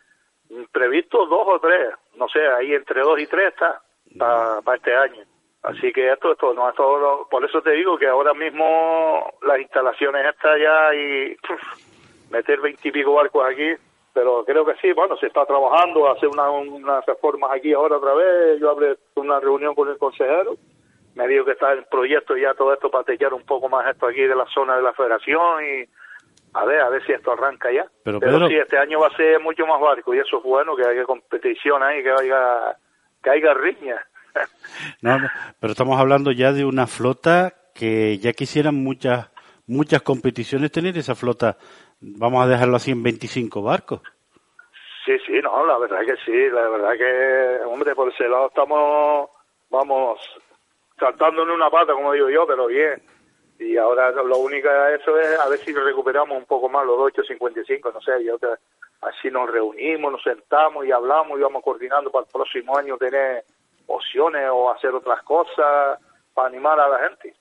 [0.48, 3.80] mm, previsto dos o tres, no sé, ahí entre dos y tres está
[4.18, 5.22] para, este año.
[5.62, 9.58] Así que esto, esto, no, esto, no- por eso te digo que ahora mismo las
[9.58, 11.60] instalaciones están ya y puf,
[12.30, 13.72] meter veintipico barcos aquí,
[14.12, 18.14] pero creo que sí, bueno, se está trabajando, hacer una, unas reformas aquí ahora otra
[18.14, 20.54] vez, yo hablé una reunión con el consejero,
[21.16, 24.06] me dijo que está en proyecto ya todo esto para techar un poco más esto
[24.06, 25.84] aquí de la zona de la federación y
[26.54, 27.86] a ver, a ver si esto arranca ya.
[28.04, 30.76] Pero, Pedro- sí, este año va a ser mucho más barco y eso es bueno,
[30.76, 32.76] que haya competición ahí, que haya,
[33.26, 34.06] que haya riña.
[35.00, 35.18] No,
[35.58, 39.30] pero estamos hablando ya de una flota que ya quisieran muchas
[39.66, 41.56] muchas competiciones tener esa flota.
[42.00, 44.00] Vamos a dejarlo así en 25 barcos.
[45.04, 49.30] Sí, sí, no, la verdad que sí, la verdad que, hombre, por ese lado estamos,
[49.70, 50.20] vamos,
[50.98, 53.02] saltando en una pata, como digo yo, pero bien.
[53.58, 56.98] Y ahora lo único de eso es a ver si recuperamos un poco más los
[56.98, 58.48] 8.55, no sé, yo que
[59.02, 63.44] así nos reunimos, nos sentamos y hablamos y vamos coordinando para el próximo año tener
[63.86, 65.98] opciones o hacer otras cosas
[66.34, 67.34] para animar a la gente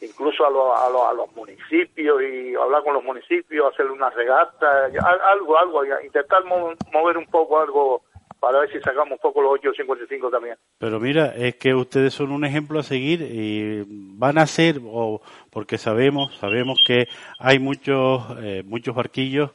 [0.00, 4.10] incluso a, los a, los a los municipios y hablar con los municipios, hacer una
[4.10, 8.02] regata, al- algo, algo, intentar mo- mover un poco algo
[8.40, 10.56] para ver si sacamos un poco los 8.55 también.
[10.78, 13.84] Pero mira, es que ustedes son un ejemplo a seguir y
[14.18, 15.20] van a ser, o
[15.52, 17.06] porque sabemos, sabemos que
[17.38, 19.52] hay muchos, eh, muchos barquillos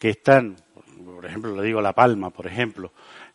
[0.00, 0.56] que están,
[1.24, 2.92] por ejemplo, le digo La Palma, por ejemplo,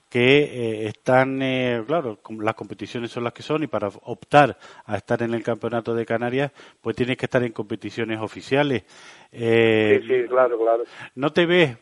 [0.08, 4.95] que eh, están, eh, claro, las competiciones son las que son y para optar a
[4.95, 8.84] estar en el campeonato de Canarias, pues tienes que estar en competiciones oficiales.
[9.32, 10.84] Eh, Sí, sí, claro, claro.
[11.15, 11.78] ¿No te ves,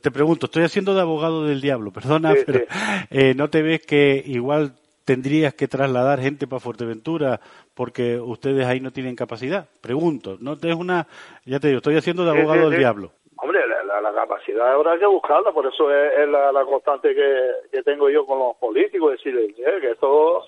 [0.00, 2.64] te- pregunto, estoy haciendo de abogado del diablo, perdona, Sí, pero sí.
[3.10, 4.72] eh, ¿no te ves que igual
[5.04, 7.40] tendrías que trasladar gente para Fuerteventura
[7.74, 9.68] porque ustedes ahí no tienen capacidad?
[9.82, 11.06] Pregunto, no te es una,
[11.44, 13.12] ya te digo, estoy haciendo de abogado del diablo.
[13.36, 13.58] Hombre,
[14.02, 18.38] la, capacidad hay que buscarla, por eso es, la, constante que, que tengo yo con
[18.38, 20.44] los políticos, decirles eh, que esto,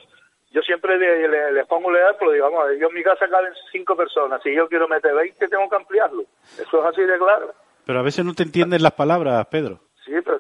[0.51, 3.97] yo siempre le- le- les pongo un ejemplo, digamos, yo en mi casa caben cinco
[3.97, 6.25] personas, si yo quiero meter 20 tengo que ampliarlo,
[6.61, 7.53] eso es así de claro.
[7.87, 9.79] Pero a veces no te entienden las palabras, Pedro.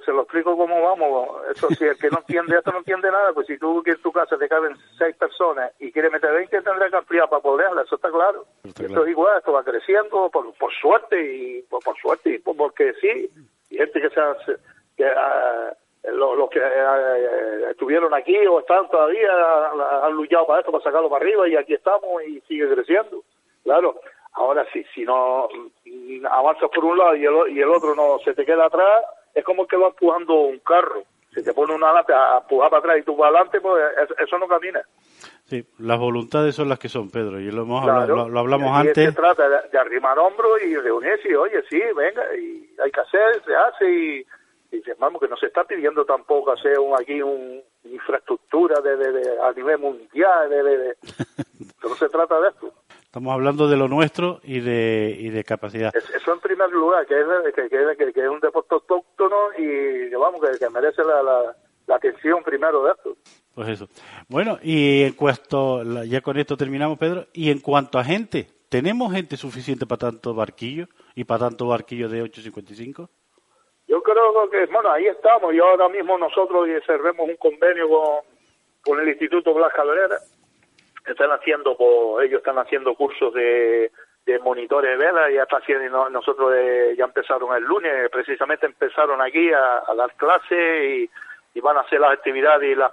[0.04, 1.42] Se lo explico cómo vamos.
[1.50, 4.02] Eso si el que no entiende esto no entiende nada, pues si tú que en
[4.02, 7.82] tu casa te caben seis personas y quieres meter 20 tendrás que ampliar para poderla,
[7.82, 8.44] eso está claro.
[8.64, 9.04] Está esto claro.
[9.04, 12.92] es igual, esto va creciendo por, por suerte y por, por suerte y por- porque
[13.00, 13.28] sí.
[13.70, 14.36] Y gente que se ha-
[14.96, 15.72] que ah,
[16.12, 19.30] lo- los que eh, estuvieron aquí o están todavía
[20.02, 23.22] han luchado para esto, para sacarlo para arriba y aquí estamos y sigue creciendo.
[23.62, 23.98] Claro,
[24.34, 25.48] ahora si, si no
[25.86, 29.04] mm, avanzas por un lado y el, y el otro no se te queda atrás,
[29.34, 31.02] es como que va empujando un carro.
[31.34, 34.18] Si te pone una adelante a empujar para atrás y tú para adelante, pues es-
[34.20, 34.80] eso no camina.
[35.46, 38.02] Sí, las voluntades son las que son, Pedro, y lo hemos Claro.
[38.02, 39.08] hablado, lo, lo hablamos Y antes.
[39.10, 43.00] Se trata de, de arrimar hombros y reunirse y, oye, sí, venga, y hay que
[43.00, 44.26] hacer, se hace y,
[44.76, 49.12] y vamos, que no se está pidiendo tampoco hacer un, aquí un infraestructura de, de,
[49.12, 50.96] de- a nivel mundial, de, de, de-
[51.82, 52.72] no se trata de esto.
[53.14, 55.94] Estamos hablando de lo nuestro y de, y de capacidad.
[55.94, 60.40] Eso en primer lugar, que es, que, que, es un deporte autóctono y que, vamos,
[60.58, 63.16] que, merece la, la, atención primero de esto.
[63.54, 63.86] Pues eso.
[64.28, 69.12] Bueno, y en cuanto, ya con esto terminamos, Pedro, y en cuanto a gente, ¿tenemos
[69.12, 73.08] gente suficiente para tanto barquillo y para tanto barquillo de 855?
[73.86, 75.54] Yo creo que, bueno, ahí estamos.
[75.54, 78.24] Y ahora mismo nosotros cerremos un convenio con,
[78.82, 80.18] con el Instituto Blas Cabrera
[81.12, 83.90] están haciendo, pues, ellos están haciendo cursos de,
[84.26, 89.20] de monitores de vela, ya está haciendo, nosotros eh, ya empezaron el lunes, precisamente empezaron
[89.20, 91.10] aquí a, dar clases
[91.54, 92.92] y, van a hacer las actividades y, las,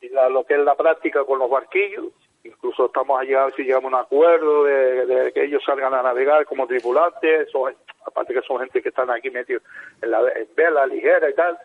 [0.00, 2.06] y, la, lo que es la práctica con los barquillos.
[2.42, 6.46] Incluso estamos a ver si llegamos a un acuerdo de, que ellos salgan a navegar
[6.46, 7.48] como tripulantes,
[8.06, 9.62] aparte que son gente que están aquí metidos
[10.00, 11.58] en la en vela ligera y tal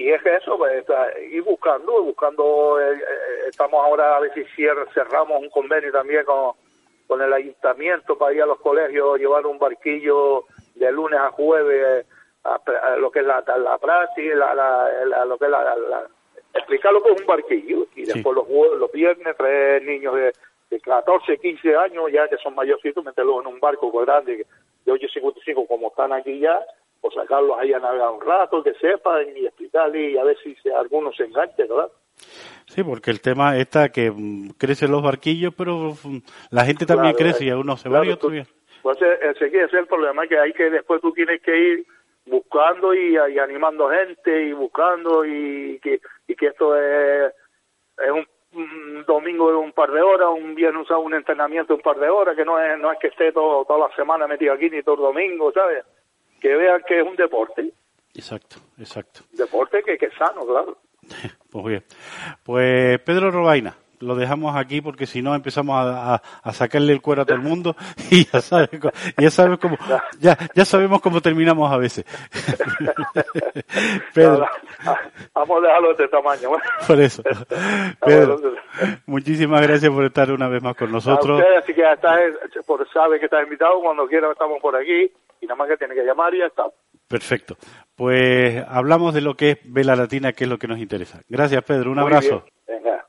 [0.00, 0.82] y es que eso, pues,
[1.30, 4.44] ir buscando, buscando, eh, eh, estamos ahora a ver si
[4.94, 6.52] cerramos un convenio también con,
[7.06, 12.06] con el ayuntamiento para ir a los colegios, llevar un barquillo de lunes a jueves,
[12.44, 16.06] a, lo que es la, la práctica, la, lo que es la,
[16.54, 20.32] explicar lo que es un barquillo, y después los, los viernes tres niños de,
[20.70, 24.46] de 14, 15 años, ya que son mayorcitos, meterlos en un barco grande
[24.86, 26.58] de 8.55 como están aquí ya,
[27.00, 30.54] o sacarlos ahí a navegar un rato, que sepan y explicarle y a ver si
[30.56, 31.90] se, alguno se enganche, ¿verdad?
[32.66, 36.18] Sí, porque el tema está que mm, crecen los barquillos, pero mm,
[36.50, 38.30] la gente también crece y a uno se va y otro
[38.82, 41.86] Pues ese, ese es el problema, que hay que después tú tienes que ir
[42.26, 47.32] buscando y, animando gente y buscando y que, y que esto es,
[47.98, 48.26] es un,
[49.06, 52.34] domingo de un par de horas, un viernes un entrenamiento de un par de horas,
[52.34, 54.96] que no es, no es que esté todo, toda la semana metido aquí ni todo
[54.96, 55.84] el domingo, ¿sabes?
[56.40, 57.72] Que vean que es un deporte.
[58.14, 59.20] Exacto, exacto.
[59.32, 60.78] Deporte que, que es sano, claro.
[61.50, 61.84] pues bien.
[62.42, 66.22] Pues Pedro Robaina, lo dejamos aquí porque si no empezamos a,
[66.52, 67.76] sacarle el cuero a todo el mundo
[68.10, 68.70] y ya sabes,
[69.16, 69.76] ya sabes cómo,
[70.20, 72.04] ya, ya sabemos cómo terminamos a veces.
[74.14, 74.46] Pedro.
[75.34, 76.50] vamos a dejarlo de este tamaño.
[76.86, 77.22] Por eso.
[78.04, 78.40] Pedro,
[79.06, 81.42] muchísimas gracias por estar una vez más con nosotros.
[81.58, 81.96] así que ya
[82.66, 85.94] por, sabe que estás invitado, cuando quiera estamos por aquí y nada más que tiene
[85.94, 86.64] que llamar y ya está.
[87.08, 87.56] Perfecto.
[87.94, 91.20] Pues hablamos de lo que es Vela Latina, que es lo que nos interesa.
[91.28, 91.90] Gracias, Pedro.
[91.90, 92.44] Un abrazo.
[92.66, 93.06] Venga.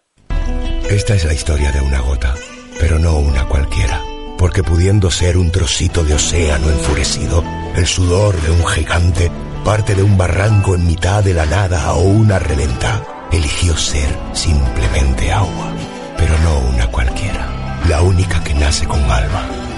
[0.89, 2.34] Esta es la historia de una gota,
[2.80, 4.02] pero no una cualquiera.
[4.38, 7.44] Porque pudiendo ser un trocito de océano enfurecido,
[7.76, 9.30] el sudor de un gigante,
[9.63, 15.32] parte de un barranco en mitad de la nada o una reventa, eligió ser simplemente
[15.32, 15.74] agua,
[16.17, 19.71] pero no una cualquiera, la única que nace con alma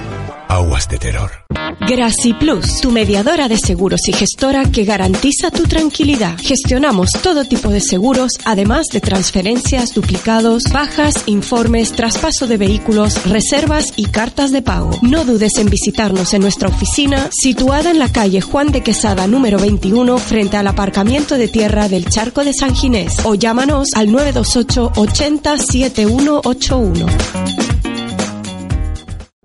[0.54, 1.32] Aguas de Terror.
[1.80, 6.38] Graci Plus, tu mediadora de seguros y gestora que garantiza tu tranquilidad.
[6.40, 13.94] Gestionamos todo tipo de seguros, además de transferencias, duplicados, bajas, informes, traspaso de vehículos, reservas
[13.96, 14.92] y cartas de pago.
[15.02, 19.58] No dudes en visitarnos en nuestra oficina, situada en la calle Juan de Quesada número
[19.58, 24.92] 21, frente al aparcamiento de tierra del Charco de San Ginés, o llámanos al 928
[24.98, 27.83] 80 7181.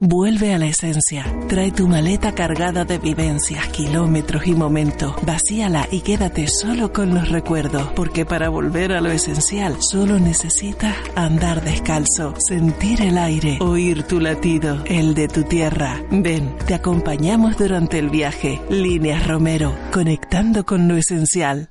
[0.00, 1.26] Vuelve a la esencia.
[1.48, 5.16] Trae tu maleta cargada de vivencias, kilómetros y momentos.
[5.22, 10.96] Vacíala y quédate solo con los recuerdos, porque para volver a lo esencial solo necesitas
[11.16, 16.00] andar descalzo, sentir el aire, oír tu latido, el de tu tierra.
[16.12, 18.60] Ven, te acompañamos durante el viaje.
[18.70, 21.70] Líneas Romero, conectando con lo esencial.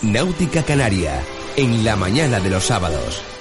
[0.00, 1.20] Náutica Canaria,
[1.56, 3.31] en la mañana de los sábados.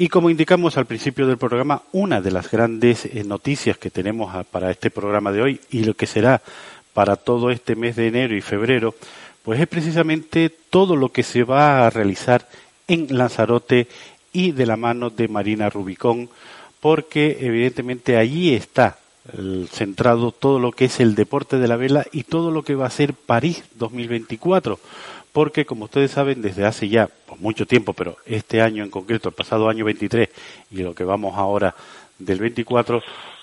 [0.00, 4.32] Y como indicamos al principio del programa, una de las grandes eh, noticias que tenemos
[4.46, 6.40] para este programa de hoy y lo que será
[6.94, 8.94] para todo este mes de enero y febrero,
[9.42, 12.46] pues es precisamente todo lo que se va a realizar
[12.86, 13.88] en Lanzarote
[14.32, 16.30] y de la mano de Marina Rubicón,
[16.78, 18.98] porque evidentemente allí está
[19.72, 22.86] centrado todo lo que es el deporte de la vela y todo lo que va
[22.86, 24.78] a ser París 2024
[25.32, 29.28] porque como ustedes saben desde hace ya pues, mucho tiempo, pero este año en concreto,
[29.28, 30.28] el pasado año 23
[30.70, 31.74] y lo que vamos ahora
[32.18, 33.02] del 24,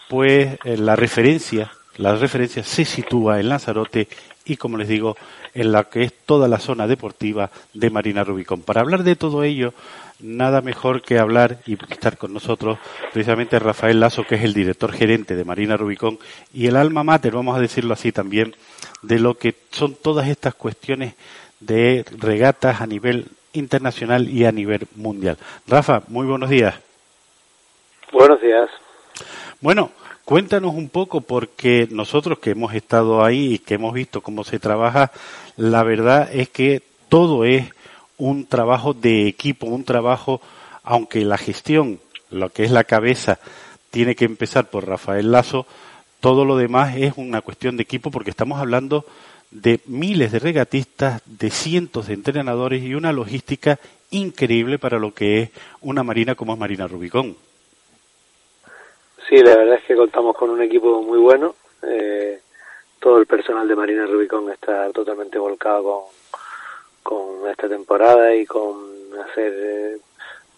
[0.09, 4.07] pues eh, la referencia, la referencia se sitúa en Lanzarote
[4.45, 5.17] y como les digo,
[5.53, 8.61] en la que es toda la zona deportiva de Marina Rubicón.
[8.61, 9.73] Para hablar de todo ello,
[10.19, 12.77] nada mejor que hablar y estar con nosotros
[13.11, 16.19] precisamente Rafael Lazo, que es el director gerente de Marina Rubicón
[16.53, 18.55] y el alma mater, vamos a decirlo así también,
[19.01, 21.15] de lo que son todas estas cuestiones
[21.59, 25.37] de regatas a nivel internacional y a nivel mundial.
[25.67, 26.75] Rafa, muy buenos días.
[28.11, 28.69] Buenos días.
[29.61, 29.91] Bueno,
[30.25, 34.59] cuéntanos un poco porque nosotros que hemos estado ahí y que hemos visto cómo se
[34.59, 35.11] trabaja,
[35.57, 37.71] la verdad es que todo es
[38.17, 40.41] un trabajo de equipo, un trabajo,
[40.83, 41.99] aunque la gestión,
[42.29, 43.39] lo que es la cabeza,
[43.89, 45.65] tiene que empezar por Rafael Lazo.
[46.19, 49.05] Todo lo demás es una cuestión de equipo porque estamos hablando
[49.51, 53.79] de miles de regatistas, de cientos de entrenadores y una logística
[54.11, 55.49] increíble para lo que es
[55.81, 57.35] una marina como es Marina Rubicón.
[59.27, 61.55] Sí, la verdad es que contamos con un equipo muy bueno.
[61.81, 62.39] Eh,
[62.99, 66.07] todo el personal de Marina Rubicón está totalmente volcado
[67.03, 68.75] con, con esta temporada y con
[69.29, 69.97] hacer eh,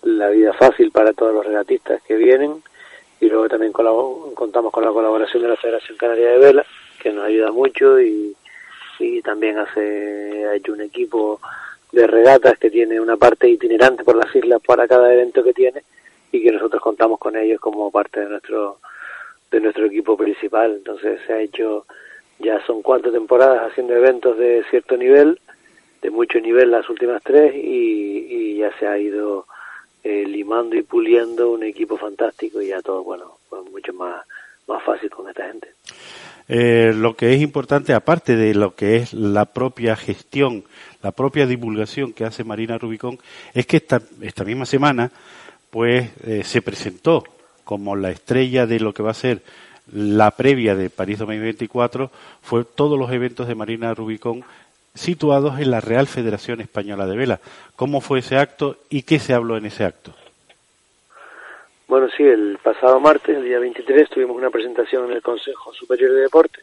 [0.04, 2.64] la vida fácil para todos los regatistas que vienen.
[3.20, 6.66] Y luego también contamos con la colaboración de la Federación Canaria de Vela,
[7.02, 8.36] que nos ayuda mucho y,
[9.00, 11.40] y también hace ha hecho un equipo
[11.92, 15.84] de regatas que tiene una parte itinerante por las islas para cada evento que tiene
[16.32, 18.80] y que nosotros contamos con ellos como parte de nuestro
[19.50, 20.74] de nuestro equipo principal.
[20.78, 21.86] Entonces se ha hecho
[22.40, 25.40] ya son cuatro temporadas haciendo eventos de cierto nivel
[26.02, 29.46] de mucho nivel las últimas tres y, ya se ha ido
[30.04, 34.26] eh, limando y puliendo un equipo fantástico y ya todo bueno pues mucho más
[34.68, 35.70] más fácil con esta gente
[36.48, 40.64] eh, lo que es importante, aparte de lo que es la propia gestión,
[41.04, 43.20] la propia divulgación que hace Marina Rubicón,
[43.54, 45.12] es que esta, esta misma semana
[45.70, 47.24] pues eh, se presentó
[47.64, 49.42] como la estrella de lo que va a ser
[49.92, 54.44] la previa de París 2024 fue todos los eventos de Marina Rubicón
[54.94, 57.40] situados en la Real Federación Española de Vela.
[57.76, 60.14] ¿Cómo fue ese acto y qué se habló en ese acto?
[61.88, 66.12] Bueno, sí, el pasado martes, el día 23, tuvimos una presentación en el Consejo Superior
[66.12, 66.60] de Deporte,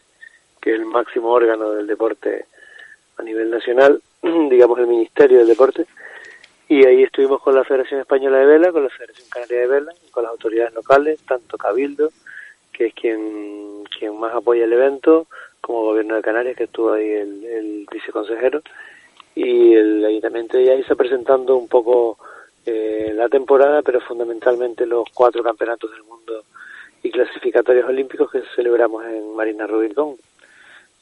[0.61, 2.45] que es el máximo órgano del deporte
[3.17, 5.87] a nivel nacional, digamos el Ministerio del Deporte,
[6.69, 9.93] y ahí estuvimos con la Federación Española de Vela, con la Federación Canaria de Vela,
[10.11, 12.11] con las autoridades locales, tanto Cabildo,
[12.71, 15.27] que es quien, quien más apoya el evento,
[15.63, 18.61] como Gobierno de Canarias, que estuvo ahí el, el viceconsejero,
[19.35, 22.19] y el Ayuntamiento de está presentando un poco
[22.67, 26.45] eh, la temporada, pero fundamentalmente los cuatro campeonatos del mundo
[27.03, 30.17] y clasificatorios olímpicos que celebramos en Marina Rubicón.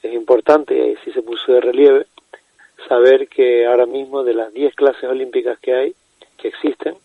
[0.02, 2.06] Es importante, y ahí sí se puso de relieve,
[2.88, 5.94] saber que ahora mismo de las 10 clases olímpicas que hay,
[6.36, 6.96] que existen,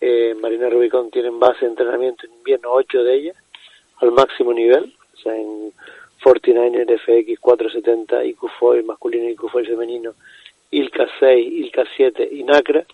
[0.00, 3.36] eh, Marina Rubicón tienen base de entrenamiento en invierno 8 de ellas,
[3.98, 5.72] al máximo nivel, o sea, en
[6.22, 8.42] 49er, FX, 470, IQ
[8.84, 10.14] masculino, IQ femenino,
[10.70, 12.84] ILCA 6, ILCA 7 y NACRA,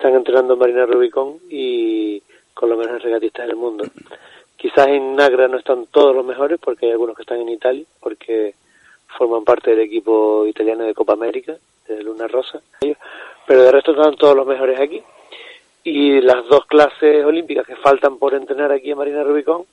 [0.00, 2.22] están entrenando Marina Rubicón y
[2.54, 3.84] con los mejores regatistas del mundo.
[4.56, 7.84] Quizás en Nagra no están todos los mejores porque hay algunos que están en Italia,
[8.00, 8.54] porque
[9.18, 11.54] forman parte del equipo italiano de Copa América,
[11.86, 12.62] de Luna Rosa,
[13.46, 15.02] pero de resto están todos los mejores aquí.
[15.84, 19.64] Y las dos clases olímpicas que faltan por entrenar aquí en Marina Rubicón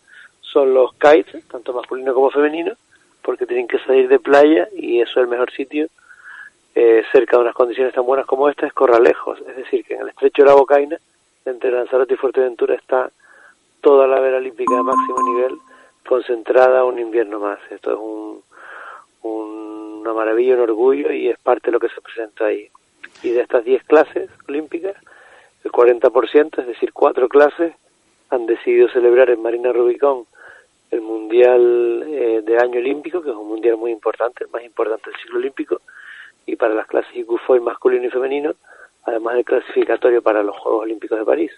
[0.42, 2.74] son los kites, tanto masculino como femenino,
[3.22, 5.88] porque tienen que salir de playa y eso es el mejor sitio
[6.80, 10.02] eh, cerca de unas condiciones tan buenas como esta es Corralejos, es decir, que en
[10.02, 11.00] el estrecho de la Bocaina,
[11.44, 13.10] entre Lanzarote y Fuerteventura, está
[13.82, 15.58] toda la vela olímpica de máximo nivel
[16.08, 17.58] concentrada un invierno más.
[17.72, 18.44] Esto es un,
[19.24, 22.70] una maravilla, un orgullo y es parte de lo que se presenta ahí.
[23.24, 24.96] Y de estas 10 clases olímpicas,
[25.64, 27.74] el 40%, es decir, cuatro clases,
[28.30, 30.26] han decidido celebrar en Marina Rubicón
[30.92, 35.10] el Mundial eh, de Año Olímpico, que es un mundial muy importante, el más importante
[35.10, 35.82] del ciclo olímpico,
[36.48, 38.56] y para las clases IQFOI masculino y femenino,
[39.04, 41.52] además del clasificatorio para los Juegos Olímpicos de París.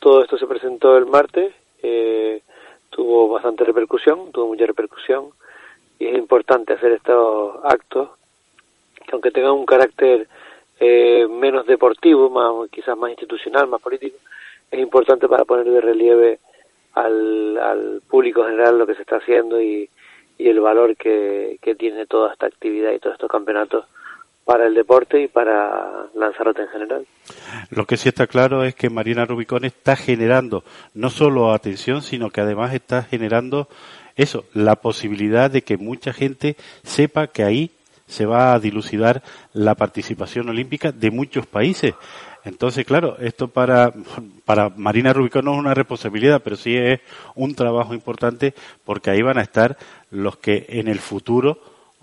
[0.00, 2.42] Todo esto se presentó el martes, eh,
[2.88, 5.26] tuvo bastante repercusión, tuvo mucha repercusión,
[5.98, 8.08] y es importante hacer estos actos,
[9.04, 10.26] que aunque tengan un carácter
[10.80, 14.16] eh, menos deportivo, más, quizás más institucional, más político,
[14.70, 16.38] es importante para poner de relieve
[16.94, 19.90] al, al público general lo que se está haciendo y,
[20.38, 23.84] y el valor que, que tiene toda esta actividad y todos estos campeonatos
[24.44, 27.06] para el deporte y para Lanzarote en general.
[27.70, 30.64] Lo que sí está claro es que Marina Rubicón está generando
[30.94, 33.68] no solo atención, sino que además está generando
[34.16, 37.70] eso, la posibilidad de que mucha gente sepa que ahí
[38.06, 39.22] se va a dilucidar
[39.52, 41.94] la participación olímpica de muchos países.
[42.44, 43.92] Entonces, claro, esto para,
[44.44, 47.00] para Marina Rubicón no es una responsabilidad, pero sí es
[47.34, 49.76] un trabajo importante porque ahí van a estar
[50.10, 51.58] los que en el futuro,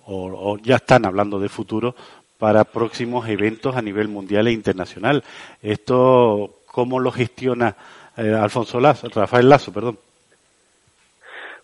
[0.06, 1.96] o, o ya están hablando de futuro,
[2.38, 5.24] para próximos eventos a nivel mundial e internacional.
[5.62, 7.76] Esto, ¿cómo lo gestiona
[8.16, 9.98] eh, Alfonso Lazo, Rafael Lazo, perdón?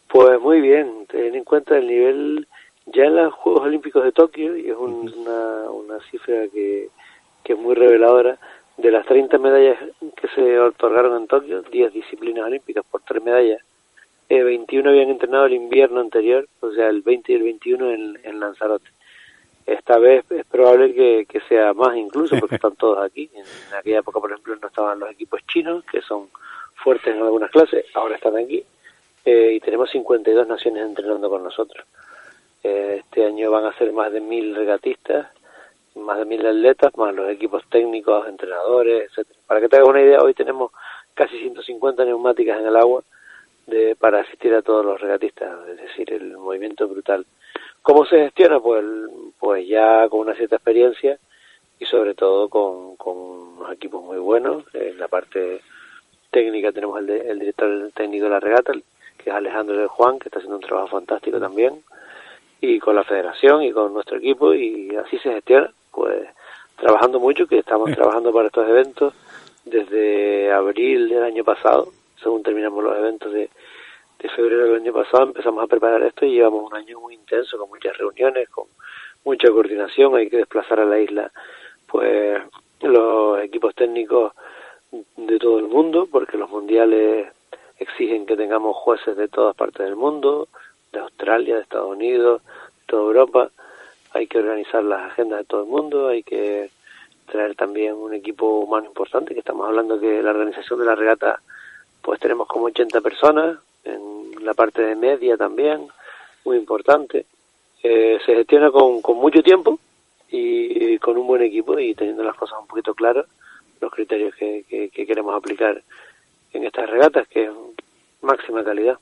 [0.07, 2.47] Pues muy bien, ten en cuenta el nivel
[2.87, 6.89] ya en los Juegos Olímpicos de Tokio, y es una, una cifra que,
[7.43, 8.37] que es muy reveladora,
[8.77, 9.77] de las 30 medallas
[10.15, 13.61] que se otorgaron en Tokio, 10 disciplinas olímpicas por 3 medallas,
[14.29, 18.19] eh, 21 habían entrenado el invierno anterior, o sea, el 20 y el 21 en,
[18.23, 18.89] en Lanzarote.
[19.65, 23.29] Esta vez es probable que, que sea más incluso porque están todos aquí.
[23.33, 23.45] En,
[23.77, 26.29] aquella época, por ejemplo, no estaban los equipos chinos, que son
[26.75, 28.63] fuertes en algunas clases, ahora están aquí.
[29.25, 31.85] eh, y tenemos 52 naciones entrenando con nosotros.
[32.63, 35.27] Eh, este año van a ser más de mil regatistas,
[35.95, 39.39] más de mil atletas, más los equipos técnicos, entrenadores, etcétera.
[39.47, 40.71] Para que te hagas una idea, hoy tenemos
[41.13, 43.03] casi 150 neumáticas en el agua
[43.67, 47.25] de, para asistir a todos los regatistas, es decir, el movimiento brutal.
[47.83, 48.61] ¿Cómo se gestiona?
[48.61, 48.83] Pues,
[49.37, 51.19] pues ya con una cierta experiencia
[51.79, 54.63] y sobre todo con, con unos equipos muy buenos.
[54.73, 55.59] En la parte
[56.31, 58.71] técnica tenemos el, el director técnico de la regata,
[59.17, 61.83] que es Alejandro de Juan, que está haciendo un trabajo fantástico también,
[62.61, 66.25] y con la federación y con nuestro equipo, y así se gestiona, pues
[66.77, 69.13] trabajando mucho, que estamos trabajando para estos eventos
[69.65, 73.49] desde abril del año pasado, según terminamos los eventos de,
[74.23, 77.57] de febrero del año pasado, empezamos a preparar esto y llevamos un año muy intenso,
[77.57, 78.67] con muchas reuniones, con
[79.25, 81.29] mucha coordinación, hay que desplazar a la isla
[81.85, 82.41] pues
[82.81, 84.31] los equipos técnicos
[85.17, 87.27] de todo el mundo, porque los mundiales
[87.77, 90.47] exigen que tengamos jueces de todas partes del mundo,
[90.93, 93.49] de Australia, de Estados Unidos, de toda Europa.
[94.13, 96.69] Hay que organizar las agendas de todo el mundo, hay que
[97.25, 101.41] traer también un equipo humano importante, que estamos hablando que la organización de la regata,
[102.01, 105.87] pues tenemos como 80 personas, en la parte de media también,
[106.45, 107.25] muy importante.
[107.81, 109.79] Eh, se gestiona con, con mucho tiempo
[110.29, 113.25] y, con un buen equipo y teniendo las cosas un poquito claras,
[113.81, 115.81] los criterios que, que, queremos aplicar
[116.53, 117.51] en estas regatas, que es
[118.21, 118.97] máxima calidad.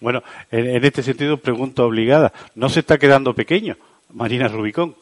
[0.00, 3.76] Bueno, en, en, este sentido, pregunta obligada, ¿no se está quedando pequeño
[4.12, 4.96] Marina Rubicón?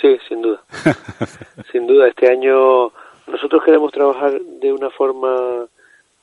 [0.00, 0.62] Sí, sin duda.
[1.72, 2.92] sin duda, este año
[3.26, 5.66] nosotros queremos trabajar de una forma,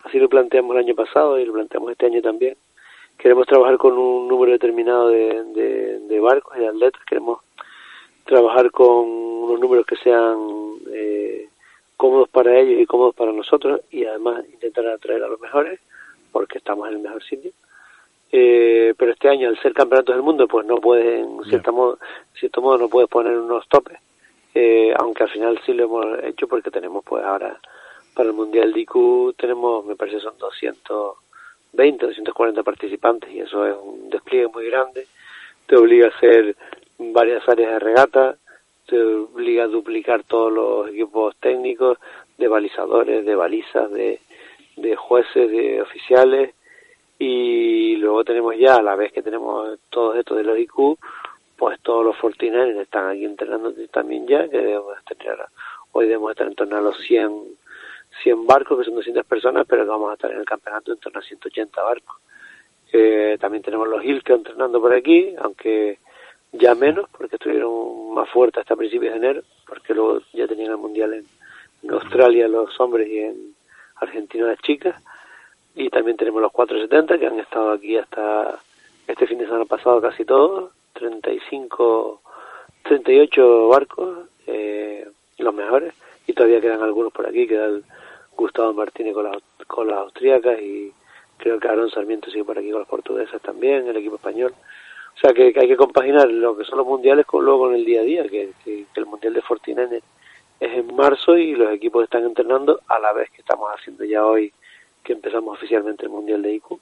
[0.05, 2.55] así lo planteamos el año pasado y lo planteamos este año también.
[3.17, 7.39] Queremos trabajar con un número determinado de, de, de barcos y de atletas, queremos
[8.25, 10.37] trabajar con unos números que sean
[10.91, 11.47] eh,
[11.95, 15.79] cómodos para ellos y cómodos para nosotros y además intentar atraer a los mejores
[16.31, 17.51] porque estamos en el mejor sitio.
[18.31, 21.99] Eh, pero este año al ser campeonatos del mundo pues no pueden, en cierto modo,
[22.37, 23.97] cierto modo no puedes poner unos topes,
[24.53, 27.57] eh, aunque al final sí lo hemos hecho porque tenemos pues ahora
[28.15, 33.75] para el Mundial de IQ tenemos, me parece son 220, 240 participantes y eso es
[33.75, 35.05] un despliegue muy grande,
[35.67, 36.55] te obliga a hacer
[36.97, 38.37] varias áreas de regata,
[38.87, 41.97] se obliga a duplicar todos los equipos técnicos
[42.37, 44.19] de balizadores, de balizas, de,
[44.95, 46.53] jueces, de oficiales.
[47.17, 50.97] Y luego tenemos ya, a la vez que tenemos todo esto de los IQ,
[51.57, 55.37] pues todos los Fortiners están aquí entrenando también ya, que debemos tener,
[55.93, 57.31] hoy debemos estar en torno a los 100,
[58.23, 61.19] 100 barcos, que son 200 personas, pero vamos a estar en el campeonato en torno
[61.19, 62.17] a 180 barcos.
[62.91, 65.99] Eh, también tenemos los que entrenando por aquí, aunque
[66.51, 70.77] ya menos, porque estuvieron más fuertes hasta principios de enero, porque luego ya tenían el
[70.77, 71.25] Mundial en,
[71.87, 73.53] Australia los hombres y en
[73.97, 74.95] Argentina las chicas.
[75.75, 78.59] Y también tenemos los 470 que han estado aquí hasta
[79.05, 82.21] este fin de semana pasado casi todos, 35,
[82.83, 85.07] 38 barcos, eh,
[85.37, 85.93] los mejores,
[86.25, 87.83] y todavía quedan algunos por aquí, queda el
[88.35, 90.91] Gustavo Martínez con, las con las austríacas y
[91.37, 94.53] creo que Aaron Sarmiento sigue por aquí con las portuguesas también, el equipo español.
[95.15, 97.85] O sea, que, hay que compaginar lo que son los mundiales con luego con el
[97.85, 98.51] día a día, que,
[98.95, 100.01] el mundial de Fortinene
[100.59, 104.25] es en marzo y los equipos están entrenando a la vez que estamos haciendo ya
[104.25, 104.51] hoy
[105.03, 106.79] que empezamos oficialmente el mundial de IQ.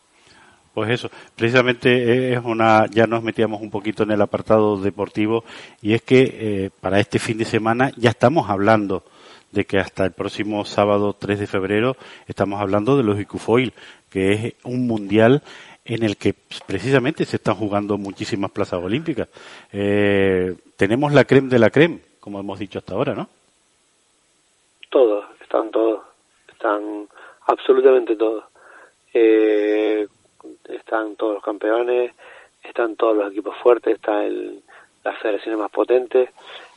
[0.73, 5.43] Pues eso, precisamente es una, ya nos metíamos un poquito en el apartado deportivo
[5.81, 9.03] y es que eh, para este fin de semana ya estamos hablando
[9.53, 11.95] de que hasta el próximo sábado 3 de febrero
[12.27, 13.73] estamos hablando de los IQ-Foil,
[14.09, 15.43] que es un mundial
[15.85, 16.33] en el que
[16.65, 19.27] precisamente se están jugando muchísimas plazas olímpicas.
[19.71, 23.29] Eh, tenemos la creme de la creme, como hemos dicho hasta ahora, ¿no?
[24.89, 26.01] Todos, están todos,
[26.51, 27.07] están
[27.47, 28.45] absolutamente todos.
[29.13, 30.07] Eh,
[30.69, 32.13] están todos los campeones,
[32.63, 34.61] están todos los equipos fuertes, están
[35.03, 36.29] las federaciones más potentes.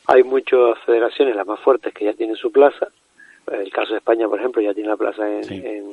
[0.09, 2.89] Hay muchas federaciones, las más fuertes, que ya tienen su plaza.
[3.51, 5.85] El caso de España, por ejemplo, ya tiene la plaza en,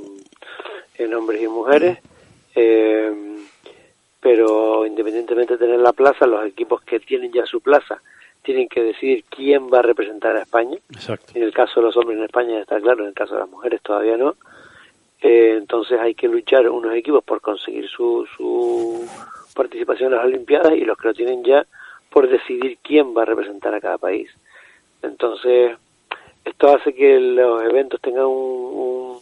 [0.96, 2.00] en hombres y mujeres.
[2.56, 3.12] Eh,
[4.24, 8.02] pero independientemente de tener la plaza, los equipos que tienen ya su plaza
[8.42, 10.78] tienen que decidir quién va a representar a España.
[11.34, 13.50] En el caso de los hombres en España está claro, en el caso de las
[13.50, 14.36] mujeres todavía no.
[15.22, 19.06] Eh, entonces hay que luchar unos equipos por conseguir su, su
[19.56, 21.66] participación en las Olimpiadas y los que lo tienen ya
[22.14, 24.30] por decidir quién va a representar a cada país.
[25.02, 25.76] Entonces,
[26.46, 29.20] esto hace que los eventos tengan un,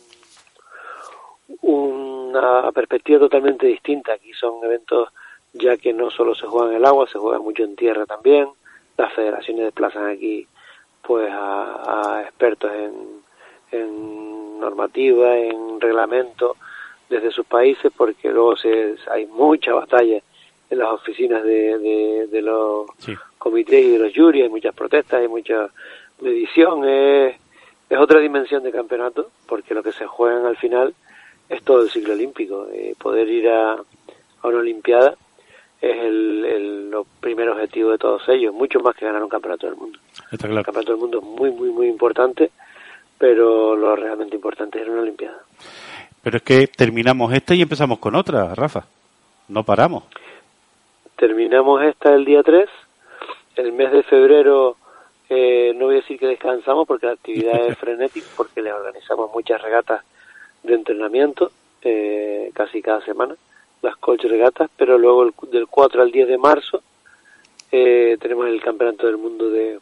[1.61, 4.13] un una perspectiva totalmente distinta.
[4.13, 5.09] Aquí son eventos
[5.53, 8.49] ya que no solo se juega en el agua, se juega mucho en tierra también.
[8.97, 10.47] Las federaciones desplazan aquí
[11.01, 12.93] pues a, expertos en,
[13.71, 16.55] en normativa, en reglamento
[17.09, 20.21] desde sus países porque luego se, hay mucha batalla
[20.71, 22.87] en las oficinas de, de, los
[23.37, 25.67] comités y de los juries, hay muchas protestas, hay mucha
[26.21, 27.35] medición, es,
[27.89, 30.95] es otra dimensión de campeonato porque lo que se juegan al final
[31.49, 32.67] es todo el ciclo olímpico.
[32.71, 35.15] Eh, poder ir a, a una Olimpiada
[35.81, 39.75] es el, el, primer objetivo de todos ellos, mucho más que ganar un campeonato del
[39.75, 39.99] mundo.
[40.31, 42.49] El campeonato del mundo es muy, muy, muy importante,
[43.17, 45.39] pero lo realmente importante es una Olimpiada.
[46.23, 48.85] Pero es que terminamos esta y empezamos con otra, Rafa.
[49.49, 50.03] No paramos.
[51.21, 52.67] Terminamos esta el día 3.
[53.55, 54.75] El mes de febrero
[55.29, 59.31] eh, no voy a decir que descansamos porque la actividad es frenética, porque le organizamos
[59.31, 60.03] muchas regatas
[60.63, 61.51] de entrenamiento
[61.83, 63.35] eh, casi cada semana,
[63.83, 66.81] las coach regatas, pero luego el, del 4 al 10 de marzo
[67.71, 69.77] eh, tenemos el Campeonato del Mundo de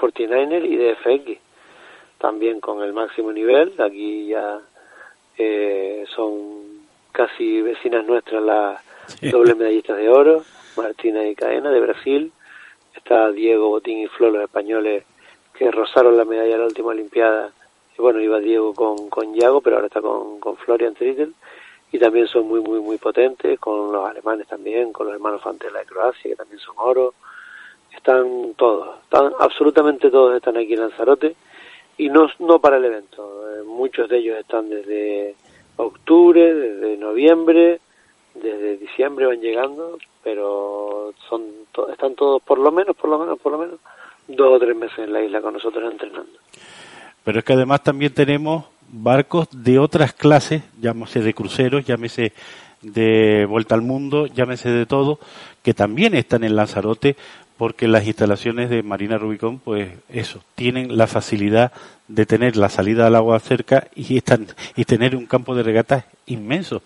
[0.00, 1.38] 49er y de FX,
[2.16, 4.58] también con el máximo nivel, aquí ya
[5.36, 8.80] eh, son casi vecinas nuestras las
[9.30, 10.42] doble medallistas de oro,
[10.76, 12.32] Martina y Cadena de Brasil,
[12.94, 15.04] está Diego Botín y Flo, los españoles
[15.54, 17.52] que rozaron la medalla de la última Olimpiada.
[17.98, 21.34] Bueno, iba Diego con, con Yago, pero ahora está con, con Florian Trittel,
[21.92, 25.80] y también son muy, muy, muy potentes, con los alemanes también, con los hermanos Fantela
[25.80, 27.14] de Croacia, que también son oro,
[27.94, 31.36] están todos, están, absolutamente todos están aquí en Lanzarote,
[31.98, 35.36] y no, no para el evento, eh, muchos de ellos están desde
[35.76, 37.80] octubre, desde noviembre,
[38.34, 41.42] desde diciembre van llegando, pero son
[41.92, 43.80] están todos por lo menos, por lo menos, por lo menos,
[44.28, 46.38] dos o tres meses en la isla con nosotros entrenando.
[47.24, 52.32] Pero es que además también tenemos barcos de otras clases, llámese de cruceros, llámese
[52.82, 55.18] de vuelta al mundo, llámese de todo,
[55.62, 57.16] que también están en Lanzarote
[57.56, 61.72] porque las instalaciones de Marina Rubicón, pues eso, tienen la facilidad
[62.08, 66.04] de tener la salida al agua cerca y, están, y tener un campo de regatas
[66.26, 66.82] inmenso.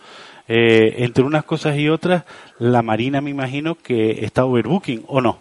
[0.49, 2.24] Eh, entre unas cosas y otras,
[2.59, 5.38] la Marina me imagino que está overbooking, ¿o no?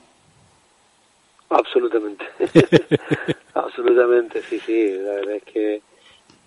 [1.49, 2.25] Absolutamente.
[3.53, 4.91] Absolutamente, sí, sí.
[4.91, 5.81] La verdad es que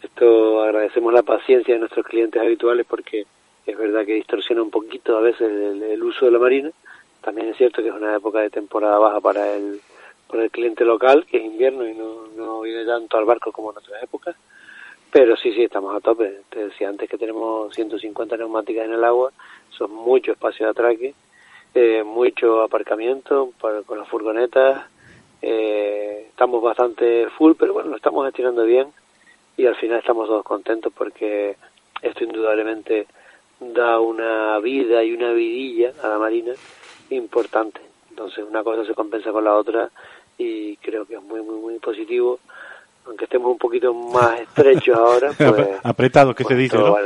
[0.03, 3.27] esto agradecemos la paciencia de nuestros clientes habituales porque
[3.67, 6.71] es verdad que distorsiona un poquito a veces el, uso de la marina.
[7.23, 9.81] También es cierto que es una época de temporada baja para el,
[10.29, 13.73] para el cliente local, que es invierno y no, no viene tanto al barco como
[13.73, 14.37] en otras épocas.
[15.11, 16.43] Pero sí, sí, estamos a tope.
[16.51, 19.33] Te decía antes que tenemos 150 neumáticas en el agua,
[19.71, 21.15] son mucho espacio de atraque
[21.75, 24.87] eh, mucho aparcamiento para, con las furgonetas.
[25.43, 28.89] Eh, estamos bastante full, pero bueno, lo estamos gestionando bien
[29.57, 31.57] y al final estamos todos contentos porque
[32.03, 33.07] esto indudablemente
[33.61, 36.55] da una vida y una vidilla a la Marina
[37.11, 37.81] importante.
[38.11, 39.91] Entonces una cosa se compensa con la otra
[40.39, 42.41] y creo que es muy, muy, muy positivo
[43.09, 45.69] aunque estemos un poquito más estrechos ahora, pues...
[45.83, 46.97] apretados, ¿qué se pues, dice, ¿no?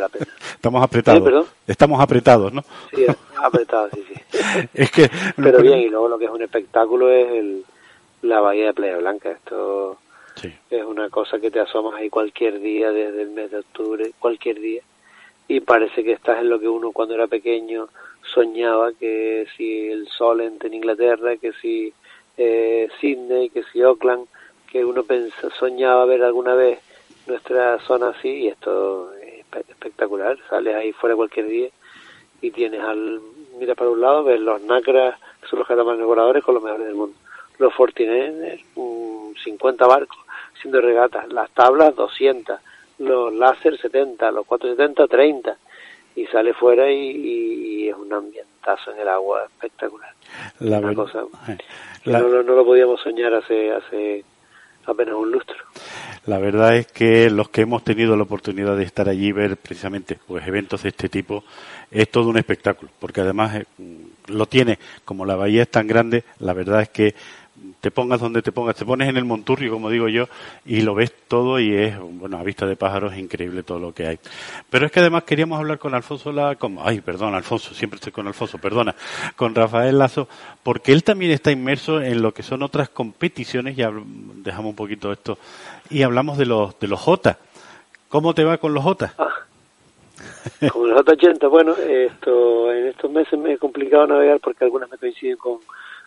[0.55, 1.47] Estamos apretados.
[1.67, 2.63] Estamos apretados, ¿no?
[2.95, 4.39] Sí, apretados, sí, sí.
[4.75, 5.11] es que...
[5.37, 7.65] Pero bien, y luego lo que es un espectáculo es el,
[8.23, 9.31] la bahía de Playa Blanca.
[9.31, 9.99] Esto
[10.43, 14.61] es una cosa que te asomas ahí cualquier día, desde el mes de octubre, cualquier
[14.61, 14.83] día,
[15.47, 17.89] y parece que estás en lo que uno cuando era pequeño
[18.35, 21.93] soñaba, que si el sol en Inglaterra, que si
[22.37, 24.27] eh, Sydney, que si Auckland
[24.73, 26.79] que uno pensa, soñaba ver alguna vez
[27.27, 30.39] nuestra zona así y esto es espectacular.
[30.49, 31.69] Sales ahí fuera cualquier día
[32.41, 33.21] y tienes al,
[33.59, 36.87] mira para un lado, ves los nacras, que son los catamanes voladores con los mejores
[36.87, 37.15] del mundo.
[37.59, 38.63] Los Fortiners,
[39.45, 40.19] 50 barcos
[40.63, 42.59] siendo regatas, las tablas 200,
[43.01, 45.57] los láser 70, los 470 30
[46.15, 50.15] y sale fuera y, es un ambientazo en el agua espectacular.
[50.61, 51.59] La Una cosa eh,
[52.07, 54.25] no, no, lo podíamos soñar hace hace
[54.87, 55.57] apenas un lustro.
[56.27, 60.19] La verdad es que los que hemos tenido la oportunidad de estar allí ver precisamente
[60.27, 61.43] pues, eventos de este tipo
[61.91, 63.65] es todo un espectáculo, porque además eh,
[64.29, 67.15] lo tiene, como la bahía es tan grande, la verdad es que
[67.81, 70.29] te pongas donde te pongas, te pones en el Monturri, como digo yo,
[70.65, 73.93] y lo ves todo y es, bueno, a vista de pájaros es increíble todo lo
[73.93, 74.19] que hay.
[74.71, 78.27] Pero es que además queríamos hablar con Alfonso La, ay, perdón, Alfonso, siempre estoy con
[78.27, 78.95] Alfonso, perdona,
[79.37, 80.29] con Rafael Lazo,
[80.63, 83.91] porque él también está inmerso en lo que son otras competiciones, ya
[84.37, 85.39] dejamos un poquito esto,
[85.91, 87.39] y hablamos de los, de los J.
[88.09, 89.15] ¿Cómo te va con los J?
[89.19, 89.29] Ah,
[90.73, 94.99] con los J80, bueno, esto, en estos meses me he complicado navegar porque algunas me
[94.99, 95.59] coinciden con,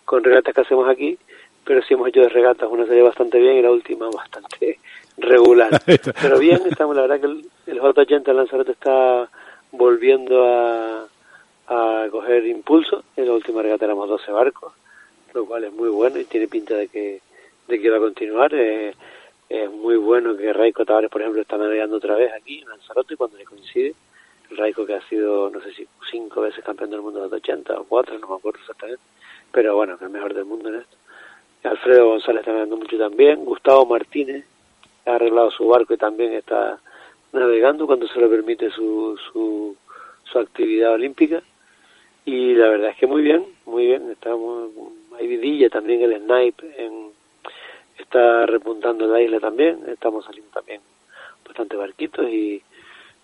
[0.05, 1.17] con regatas que hacemos aquí
[1.65, 4.79] pero sí hemos hecho de regatas una serie bastante bien y la última bastante
[5.17, 5.81] regular.
[6.21, 9.27] pero bien, estamos, la verdad que el, el J80 Lanzarote está
[9.71, 11.05] volviendo a,
[11.67, 13.03] a coger impulso.
[13.15, 14.73] En la última regata éramos 12 barcos,
[15.33, 17.21] lo cual es muy bueno y tiene pinta de que,
[17.67, 18.53] de que va a continuar.
[18.53, 18.93] Eh,
[19.49, 23.15] es muy bueno que Raico Tavares, por ejemplo, está navegando otra vez aquí en Lanzarote
[23.15, 23.93] cuando le coincide.
[24.51, 27.79] Raico que ha sido, no sé si cinco veces campeón del mundo de los 80
[27.79, 29.01] o cuatro, no me acuerdo exactamente,
[29.51, 30.95] pero bueno, que es el mejor del mundo en esto.
[31.65, 34.45] Alfredo González está ganando mucho también, Gustavo Martínez
[35.05, 36.79] ha arreglado su barco y también está
[37.31, 39.75] navegando cuando se le permite su, su,
[40.37, 41.41] actividad olímpica.
[42.25, 44.69] Y la verdad es que muy bien, muy bien, estamos,
[45.17, 47.11] hay vidilla también el snipe en,
[47.97, 50.81] está repuntando la isla también, estamos saliendo también
[51.45, 52.61] bastante barquitos y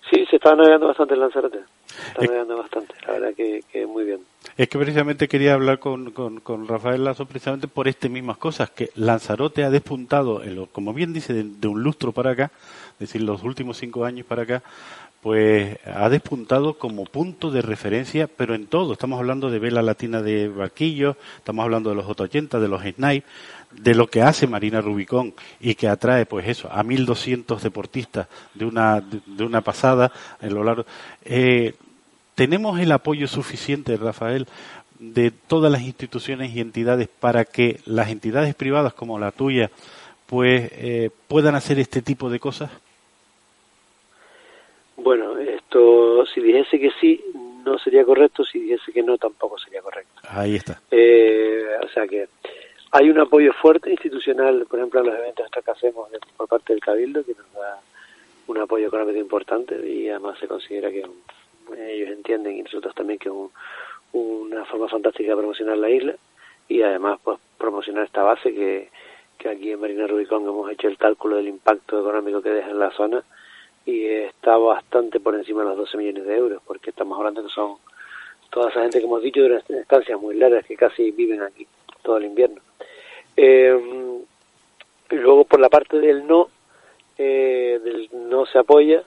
[0.09, 3.85] sí, se está navegando bastante en Lanzarote, se está navegando bastante, la verdad que, que
[3.85, 4.19] muy bien.
[4.57, 8.69] Es que precisamente quería hablar con, con, con, Rafael Lazo precisamente por estas mismas cosas,
[8.69, 12.51] que Lanzarote ha despuntado, en lo, como bien dice, de, de, un lustro para acá,
[12.93, 14.63] es decir, los últimos cinco años para acá,
[15.21, 18.93] pues ha despuntado como punto de referencia, pero en todo.
[18.93, 23.25] Estamos hablando de vela latina de barquillo, estamos hablando de los 80, de los snipe,
[23.73, 28.65] de lo que hace Marina Rubicón y que atrae, pues eso, a 1.200 deportistas de
[28.65, 30.11] una, de, una pasada
[30.41, 30.85] en lo largo.
[31.25, 31.73] Eh,
[32.35, 34.47] ¿Tenemos el apoyo suficiente, Rafael,
[34.99, 39.69] de todas las instituciones y entidades para que las entidades privadas como la tuya,
[40.27, 42.71] pues eh, puedan hacer este tipo de cosas?
[44.97, 47.21] Bueno, esto, si dijese que sí,
[47.65, 50.21] no sería correcto, si dijese que no, tampoco sería correcto.
[50.29, 50.79] Ahí está.
[50.91, 52.27] Eh, o sea que
[52.91, 56.81] hay un apoyo fuerte institucional, por ejemplo, a los eventos que hacemos por parte del
[56.81, 57.79] Cabildo, que nos da
[58.47, 61.05] un apoyo económico importante y además se considera que
[61.77, 63.35] ellos entienden y nosotros también que es
[64.11, 66.15] una forma fantástica de promocionar la isla
[66.67, 68.89] y además pues promocionar esta base que,
[69.37, 72.79] que aquí en Marina Rubicón hemos hecho el cálculo del impacto económico que deja en
[72.79, 73.23] la zona
[73.85, 77.49] y está bastante por encima de los 12 millones de euros, porque estamos hablando que
[77.49, 77.77] son
[78.49, 81.65] toda esa gente que hemos dicho de estancias muy largas que casi viven aquí
[82.03, 82.61] todo el invierno.
[83.37, 83.77] Eh,
[85.09, 86.49] luego por la parte del no,
[87.17, 89.03] eh, del no se apoya,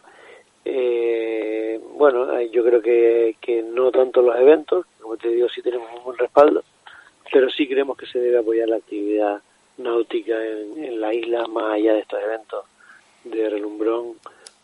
[0.65, 5.89] eh, bueno, yo creo que, que no tanto los eventos, como te digo, sí tenemos
[5.97, 6.63] un buen respaldo,
[7.33, 9.43] pero sí creemos que se debe apoyar la actividad
[9.79, 12.65] náutica en, en la isla más allá de estos eventos
[13.25, 14.15] de relumbrón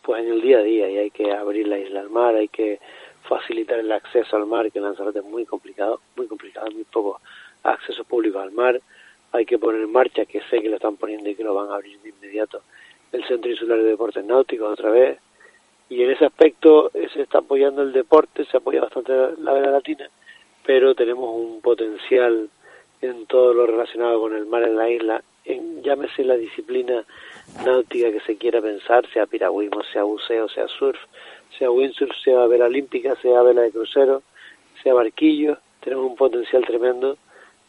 [0.01, 2.47] pues en el día a día y hay que abrir la isla al mar, hay
[2.47, 2.79] que
[3.27, 7.21] facilitar el acceso al mar, que en Lanzarote es muy complicado, muy complicado, muy poco
[7.63, 8.81] acceso público al mar,
[9.31, 11.69] hay que poner en marcha, que sé que lo están poniendo y que lo van
[11.69, 12.61] a abrir de inmediato,
[13.11, 15.19] el Centro Insular de Deportes Náuticos otra vez,
[15.89, 20.09] y en ese aspecto se está apoyando el deporte, se apoya bastante la vela latina,
[20.65, 22.49] pero tenemos un potencial
[23.01, 27.03] en todo lo relacionado con el mar en la isla, en, llámese la disciplina
[27.65, 30.99] náutica que se quiera pensar, sea piragüismo, sea buceo, sea surf,
[31.57, 34.21] sea windsurf, sea vela olímpica, sea vela de crucero,
[34.83, 37.17] sea barquillo, tenemos un potencial tremendo.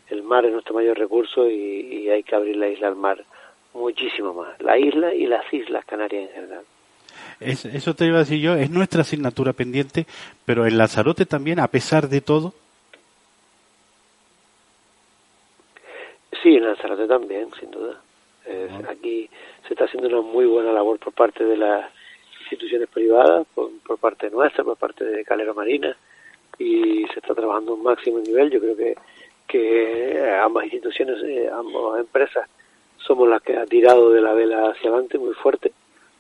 [0.08, 3.24] El mar es nuestro mayor recurso y, hay que abrir la isla al mar
[3.74, 4.60] muchísimo más.
[4.60, 6.64] La isla y las islas Canarias en general.
[7.40, 10.06] eso te iba a decir yo, es nuestra asignatura pendiente,
[10.44, 12.52] pero en Lanzarote también, a pesar de todo.
[16.42, 18.00] Sí, en Lanzarote también, sin duda.
[18.46, 19.30] Eh, aquí
[19.66, 21.90] se está haciendo una muy buena labor por parte de las
[22.40, 25.96] instituciones privadas, por, parte nuestra, por parte de Calero Marina,
[26.58, 28.50] y se está trabajando a un máximo nivel.
[28.50, 28.96] Yo creo que,
[29.52, 32.48] que ambas instituciones, eh, ambas empresas,
[32.96, 35.72] somos las que ha tirado de la vela hacia adelante muy fuerte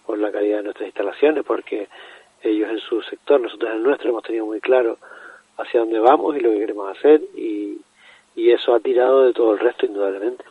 [0.04, 1.88] por la calidad de nuestras instalaciones, porque
[2.42, 4.98] ellos en su sector, nosotros en el nuestro, hemos tenido muy claro
[5.56, 7.78] hacia dónde vamos y lo que queremos hacer, y,
[8.36, 10.44] y eso ha tirado de todo el resto, indudablemente.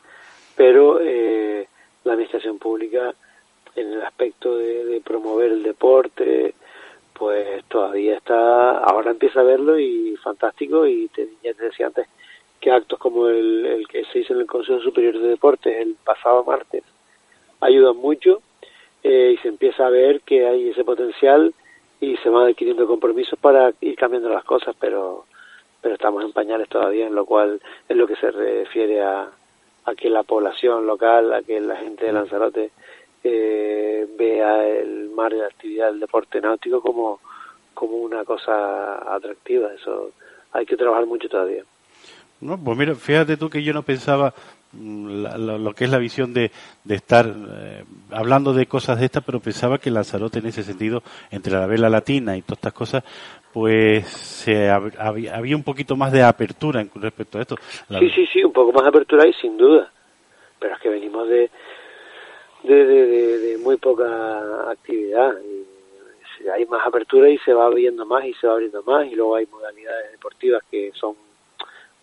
[0.55, 1.67] Pero eh,
[2.03, 3.13] la administración pública
[3.75, 6.53] en el aspecto de, promover el deporte
[7.13, 11.09] pues todavía está ahora empieza a verlo y fantástico y
[11.43, 12.07] ya te decía antes
[12.61, 16.43] que actos como el, que se hizo en el Consejo Superior de Deportes el pasado
[16.43, 16.83] martes
[17.59, 18.41] ayudan mucho
[19.03, 21.53] eh, y se empieza a ver que hay ese potencial
[21.99, 25.25] y se van adquiriendo compromisos para ir cambiando las cosas pero
[25.81, 27.59] pero estamos en pañales todavía en lo cual
[27.89, 29.31] en lo que se refiere a,
[29.85, 32.71] a que la población local, a que la gente de Lanzarote
[33.23, 37.19] eh, vea el mar de actividad del deporte náutico como,
[37.73, 39.73] como una cosa atractiva.
[39.73, 40.11] Eso
[40.51, 41.63] hay que trabajar mucho todavía.
[42.41, 44.33] No, pues mira, fíjate tú que yo no pensaba
[44.73, 45.25] mm,
[45.63, 46.51] lo, que es la visión de,
[46.83, 51.03] de estar eh, hablando de cosas de estas, pero pensaba que Lanzarote en ese sentido,
[51.29, 53.03] entre la vela latina y todas estas cosas,
[53.53, 57.55] pues se había, un poquito más de apertura con respecto a esto.
[57.99, 59.91] Sí, sí, sí, un poco más de apertura y sin duda.
[60.57, 61.49] Pero es que venimos de,
[62.63, 65.33] de, de, muy poca actividad.
[65.43, 69.05] Y hay más apertura y se va abriendo más y se va abriendo más.
[69.07, 71.15] Y luego hay modalidades deportivas que son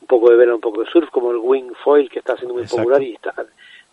[0.08, 2.66] poco de vela, un poco de surf, como el wing foil que está siendo muy
[2.66, 3.32] popular y está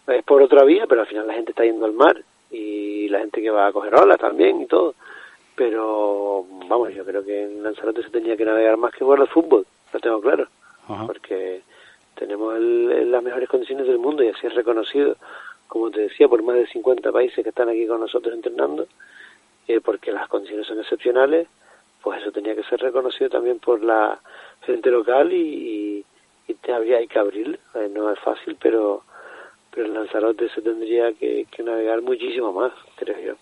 [0.08, 3.20] es por otra vía, pero al final la gente está yendo al mar y la
[3.20, 4.96] gente que va a coger olas también y todo.
[5.56, 9.28] Pero vamos, yo creo que en Lanzarote se tenía que navegar más que jugar al
[9.28, 10.48] fútbol, lo tengo claro,
[11.08, 11.62] porque
[12.16, 15.16] tenemos las mejores condiciones del mundo y así es reconocido,
[15.68, 18.88] como te decía, por más de 50 países que están aquí con nosotros entrenando,
[19.68, 21.48] eh, porque las condiciones son excepcionales,
[22.04, 24.20] pues eso tenía que ser reconocido también por la
[24.66, 26.06] gente local y,
[26.48, 29.04] y, te habría hay que abrir, eh, no es fácil, pero
[29.72, 33.34] pero en Lanzarote se tendría que, que navegar muchísimo más, creo yo.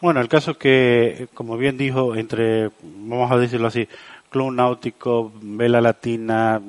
[0.00, 3.88] Bueno, el caso que, como bien dijo, entre, vamos a decirlo así,
[4.30, 6.60] Club Náutico, Vela Latina,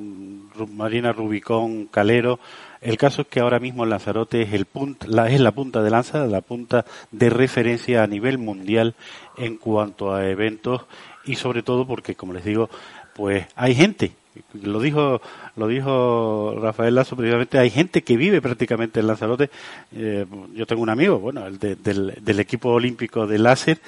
[0.76, 2.40] Marina Rubicón, Calero,
[2.82, 4.68] el caso es que ahora mismo Lanzarote es, el
[5.08, 8.94] la, es la punta de lanza, la punta de referencia a nivel mundial
[9.38, 10.86] en cuanto a eventos
[11.26, 12.70] y sobre todo porque, como les digo,
[13.14, 14.14] pues hay gente.
[14.54, 15.22] Lo dijo
[15.56, 19.50] lo dijo Rafael Lazo precisamente hay gente que vive prácticamente en Lanzarote.
[19.96, 23.80] Eh, yo tengo un amigo bueno el del, del, equipo olímpico de láser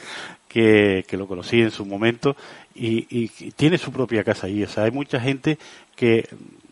[0.48, 2.36] que, lo conocí en su momento
[2.76, 4.64] y, y, tiene su propia casa ahí.
[4.64, 5.58] O sea hay mucha gente
[5.96, 6.28] que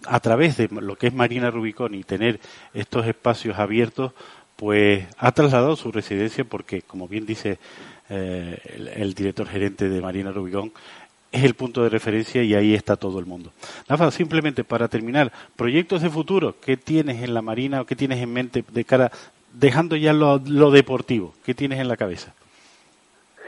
[0.05, 2.39] a través de lo que es Marina Rubicón y tener
[2.73, 4.11] estos espacios abiertos
[4.55, 7.57] pues ha trasladado su residencia porque como bien dice
[8.09, 10.71] eh, el, el director gerente de Marina Rubicón
[11.33, 13.51] es el punto de referencia y ahí está todo el mundo.
[13.89, 18.21] Rafa, simplemente para terminar, proyectos de futuro, ¿qué tienes en la Marina o qué tienes
[18.21, 19.11] en mente de cara,
[19.51, 22.35] dejando ya lo, deportivo, qué tienes en la cabeza?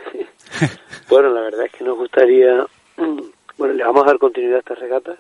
[1.10, 2.66] bueno, la verdad es que nos gustaría,
[3.58, 5.16] bueno, le vamos a dar continuidad a esta regata,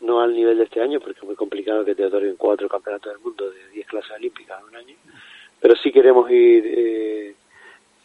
[0.00, 3.12] no al nivel de este año, porque es muy complicado que te otorguen cuatro campeonatos
[3.12, 4.94] del mundo de diez clases olímpicas en un año,
[5.60, 7.34] pero sí queremos ir eh,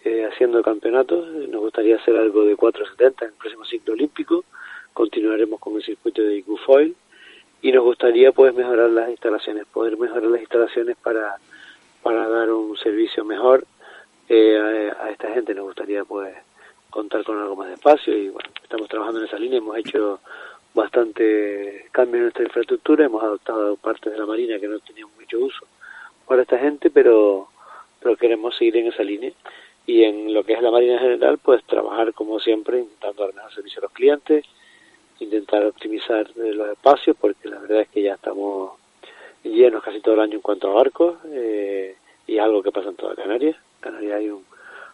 [0.06, 1.28] eh, haciendo campeonatos.
[1.50, 4.46] Nos gustaría hacer algo de 4.70 en el próximo ciclo olímpico.
[4.94, 6.96] Continuaremos con el circuito de IQ
[7.64, 11.38] y nos gustaría pues mejorar las instalaciones, poder mejorar las instalaciones para,
[12.04, 13.66] para dar un servicio mejor
[14.30, 15.56] eh, a, esta gente.
[15.56, 16.36] Nos gustaría pues
[16.92, 19.58] contar con algo más de espacio y bueno, estamos trabajando en esa línea.
[19.58, 20.20] Hemos hecho
[20.76, 25.40] bastante cambio en nuestra infraestructura, hemos adoptado partes de la marina que no tenían mucho
[25.40, 25.66] uso
[26.28, 27.48] para esta gente, pero
[28.00, 29.32] pero queremos seguir en esa línea
[29.88, 33.36] y en lo que es la Marina en general, pues trabajar como siempre, intentando dar
[33.36, 34.46] mejor servicio a los clientes,
[35.20, 38.72] intentar optimizar los espacios, porque la verdad es que ya estamos
[39.44, 41.96] llenos casi todo el año en cuanto a barcos, eh,
[42.28, 43.56] y algo que pasa en toda Canarias.
[43.80, 44.44] Canarias hay un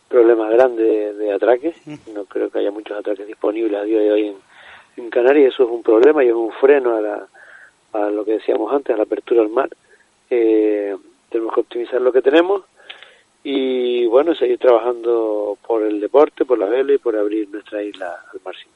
[0.10, 1.76] problema grande de, atraques,
[2.14, 4.36] no creo que haya muchos atraques disponibles a día de hoy en,
[4.98, 7.28] en Canarias, eso es un problema y es un freno a, la,
[7.94, 9.70] a lo que decíamos antes, a la apertura al mar.
[10.30, 10.96] Eh,
[11.30, 12.64] tenemos que optimizar lo que tenemos
[13.44, 18.16] y bueno, seguir trabajando por el deporte, por la vela y por abrir nuestra isla
[18.32, 18.72] al máximo.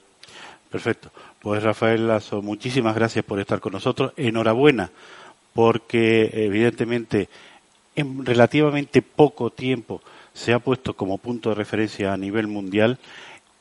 [0.70, 1.10] Perfecto.
[1.42, 4.14] Pues Rafael Lazo, muchísimas gracias por estar con nosotros.
[4.18, 4.90] Enhorabuena,
[5.54, 7.30] porque evidentemente
[7.96, 10.02] en relativamente poco tiempo
[10.34, 12.98] se ha puesto como punto de referencia a nivel mundial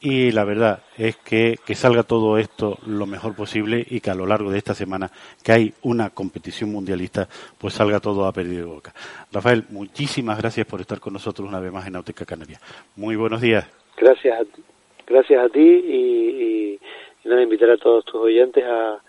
[0.05, 4.14] y la verdad es que, que salga todo esto lo mejor posible y que a
[4.14, 5.11] lo largo de esta semana
[5.42, 7.26] que hay una competición mundialista
[7.59, 8.92] pues salga todo a perder de boca.
[9.32, 12.61] Rafael, muchísimas gracias por estar con nosotros una vez más en Náutica Canaria.
[12.96, 13.66] Muy buenos días.
[13.96, 14.62] Gracias a ti,
[15.07, 16.78] gracias a ti y,
[17.24, 19.00] y, nada, invitar a todos tus oyentes a,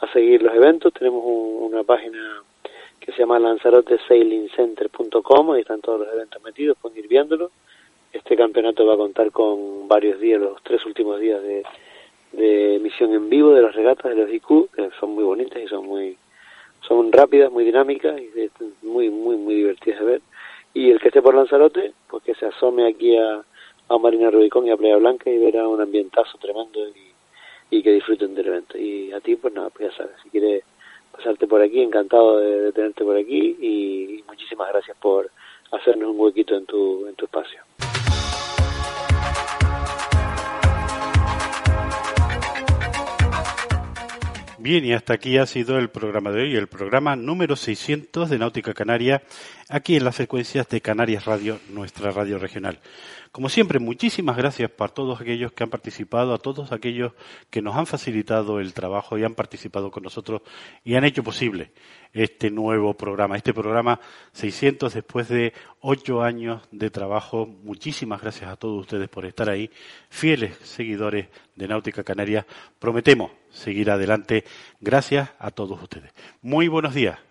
[0.00, 0.92] a seguir los eventos.
[0.94, 2.42] Tenemos una página
[2.98, 7.52] que se llama lanzarotesailingcenter.com, ahí están todos los eventos metidos, pueden ir viéndolos
[8.12, 11.62] este campeonato va a contar con varios días, los tres últimos días de,
[12.32, 15.68] de emisión en vivo de las regatas de los IQ, que son muy bonitas y
[15.68, 16.16] son muy
[16.86, 18.30] son rápidas, muy dinámicas y
[18.86, 20.20] muy muy muy divertidas de ver.
[20.72, 23.44] Y el que esté por Lanzarote, pues que se asome aquí a,
[23.88, 27.92] a Marina Rubicón y a Playa Blanca y verá un ambientazo tremendo y, y que
[27.92, 28.78] disfruten del evento.
[28.78, 30.64] Y a ti, pues nada, pues ya sabes, si quieres
[31.12, 35.30] pasarte por aquí, encantado de, de tenerte por aquí y muchísimas gracias por
[35.72, 37.60] hacernos un huequito en tu, en tu espacio.
[44.62, 48.38] Bien, y hasta aquí ha sido el programa de hoy, el programa número 600 de
[48.38, 49.22] Náutica Canaria,
[49.70, 52.78] aquí en las frecuencias de Canarias Radio, nuestra radio regional.
[53.32, 57.12] Como siempre, muchísimas gracias para todos aquellos que han participado, a todos aquellos
[57.48, 60.42] que nos han facilitado el trabajo y han participado con nosotros
[60.82, 61.70] y han hecho posible
[62.12, 64.00] este nuevo programa, este programa
[64.32, 67.46] 600 después de ocho años de trabajo.
[67.46, 69.70] Muchísimas gracias a todos ustedes por estar ahí,
[70.08, 72.44] fieles seguidores de Náutica Canaria.
[72.80, 74.44] Prometemos seguir adelante.
[74.80, 76.12] Gracias a todos ustedes.
[76.42, 77.16] Muy buenos días.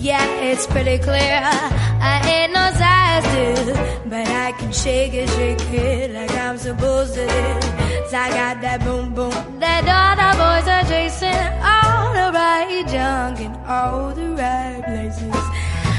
[0.00, 1.42] Yeah, it's pretty clear.
[1.44, 7.12] I ain't no size two, but I can shake it, shake it like I'm supposed
[7.16, 8.08] to do.
[8.08, 12.82] So I got that boom boom that all the boys are chasing, all the right
[12.88, 15.34] junk in all the right places.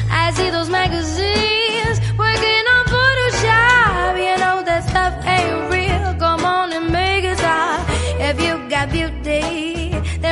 [0.10, 4.18] I see those magazines working on Photoshop.
[4.18, 6.16] You know that stuff ain't real.
[6.18, 7.86] Come on and make it stop.
[8.20, 9.81] If you got beauty,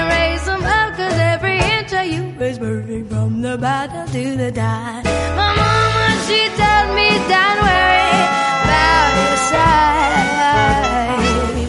[0.10, 4.52] raise them up, cause every inch of you is perfect from the bottom to the
[4.52, 5.04] top.
[5.40, 8.20] My mama, she told me, don't worry
[8.64, 11.69] about your size.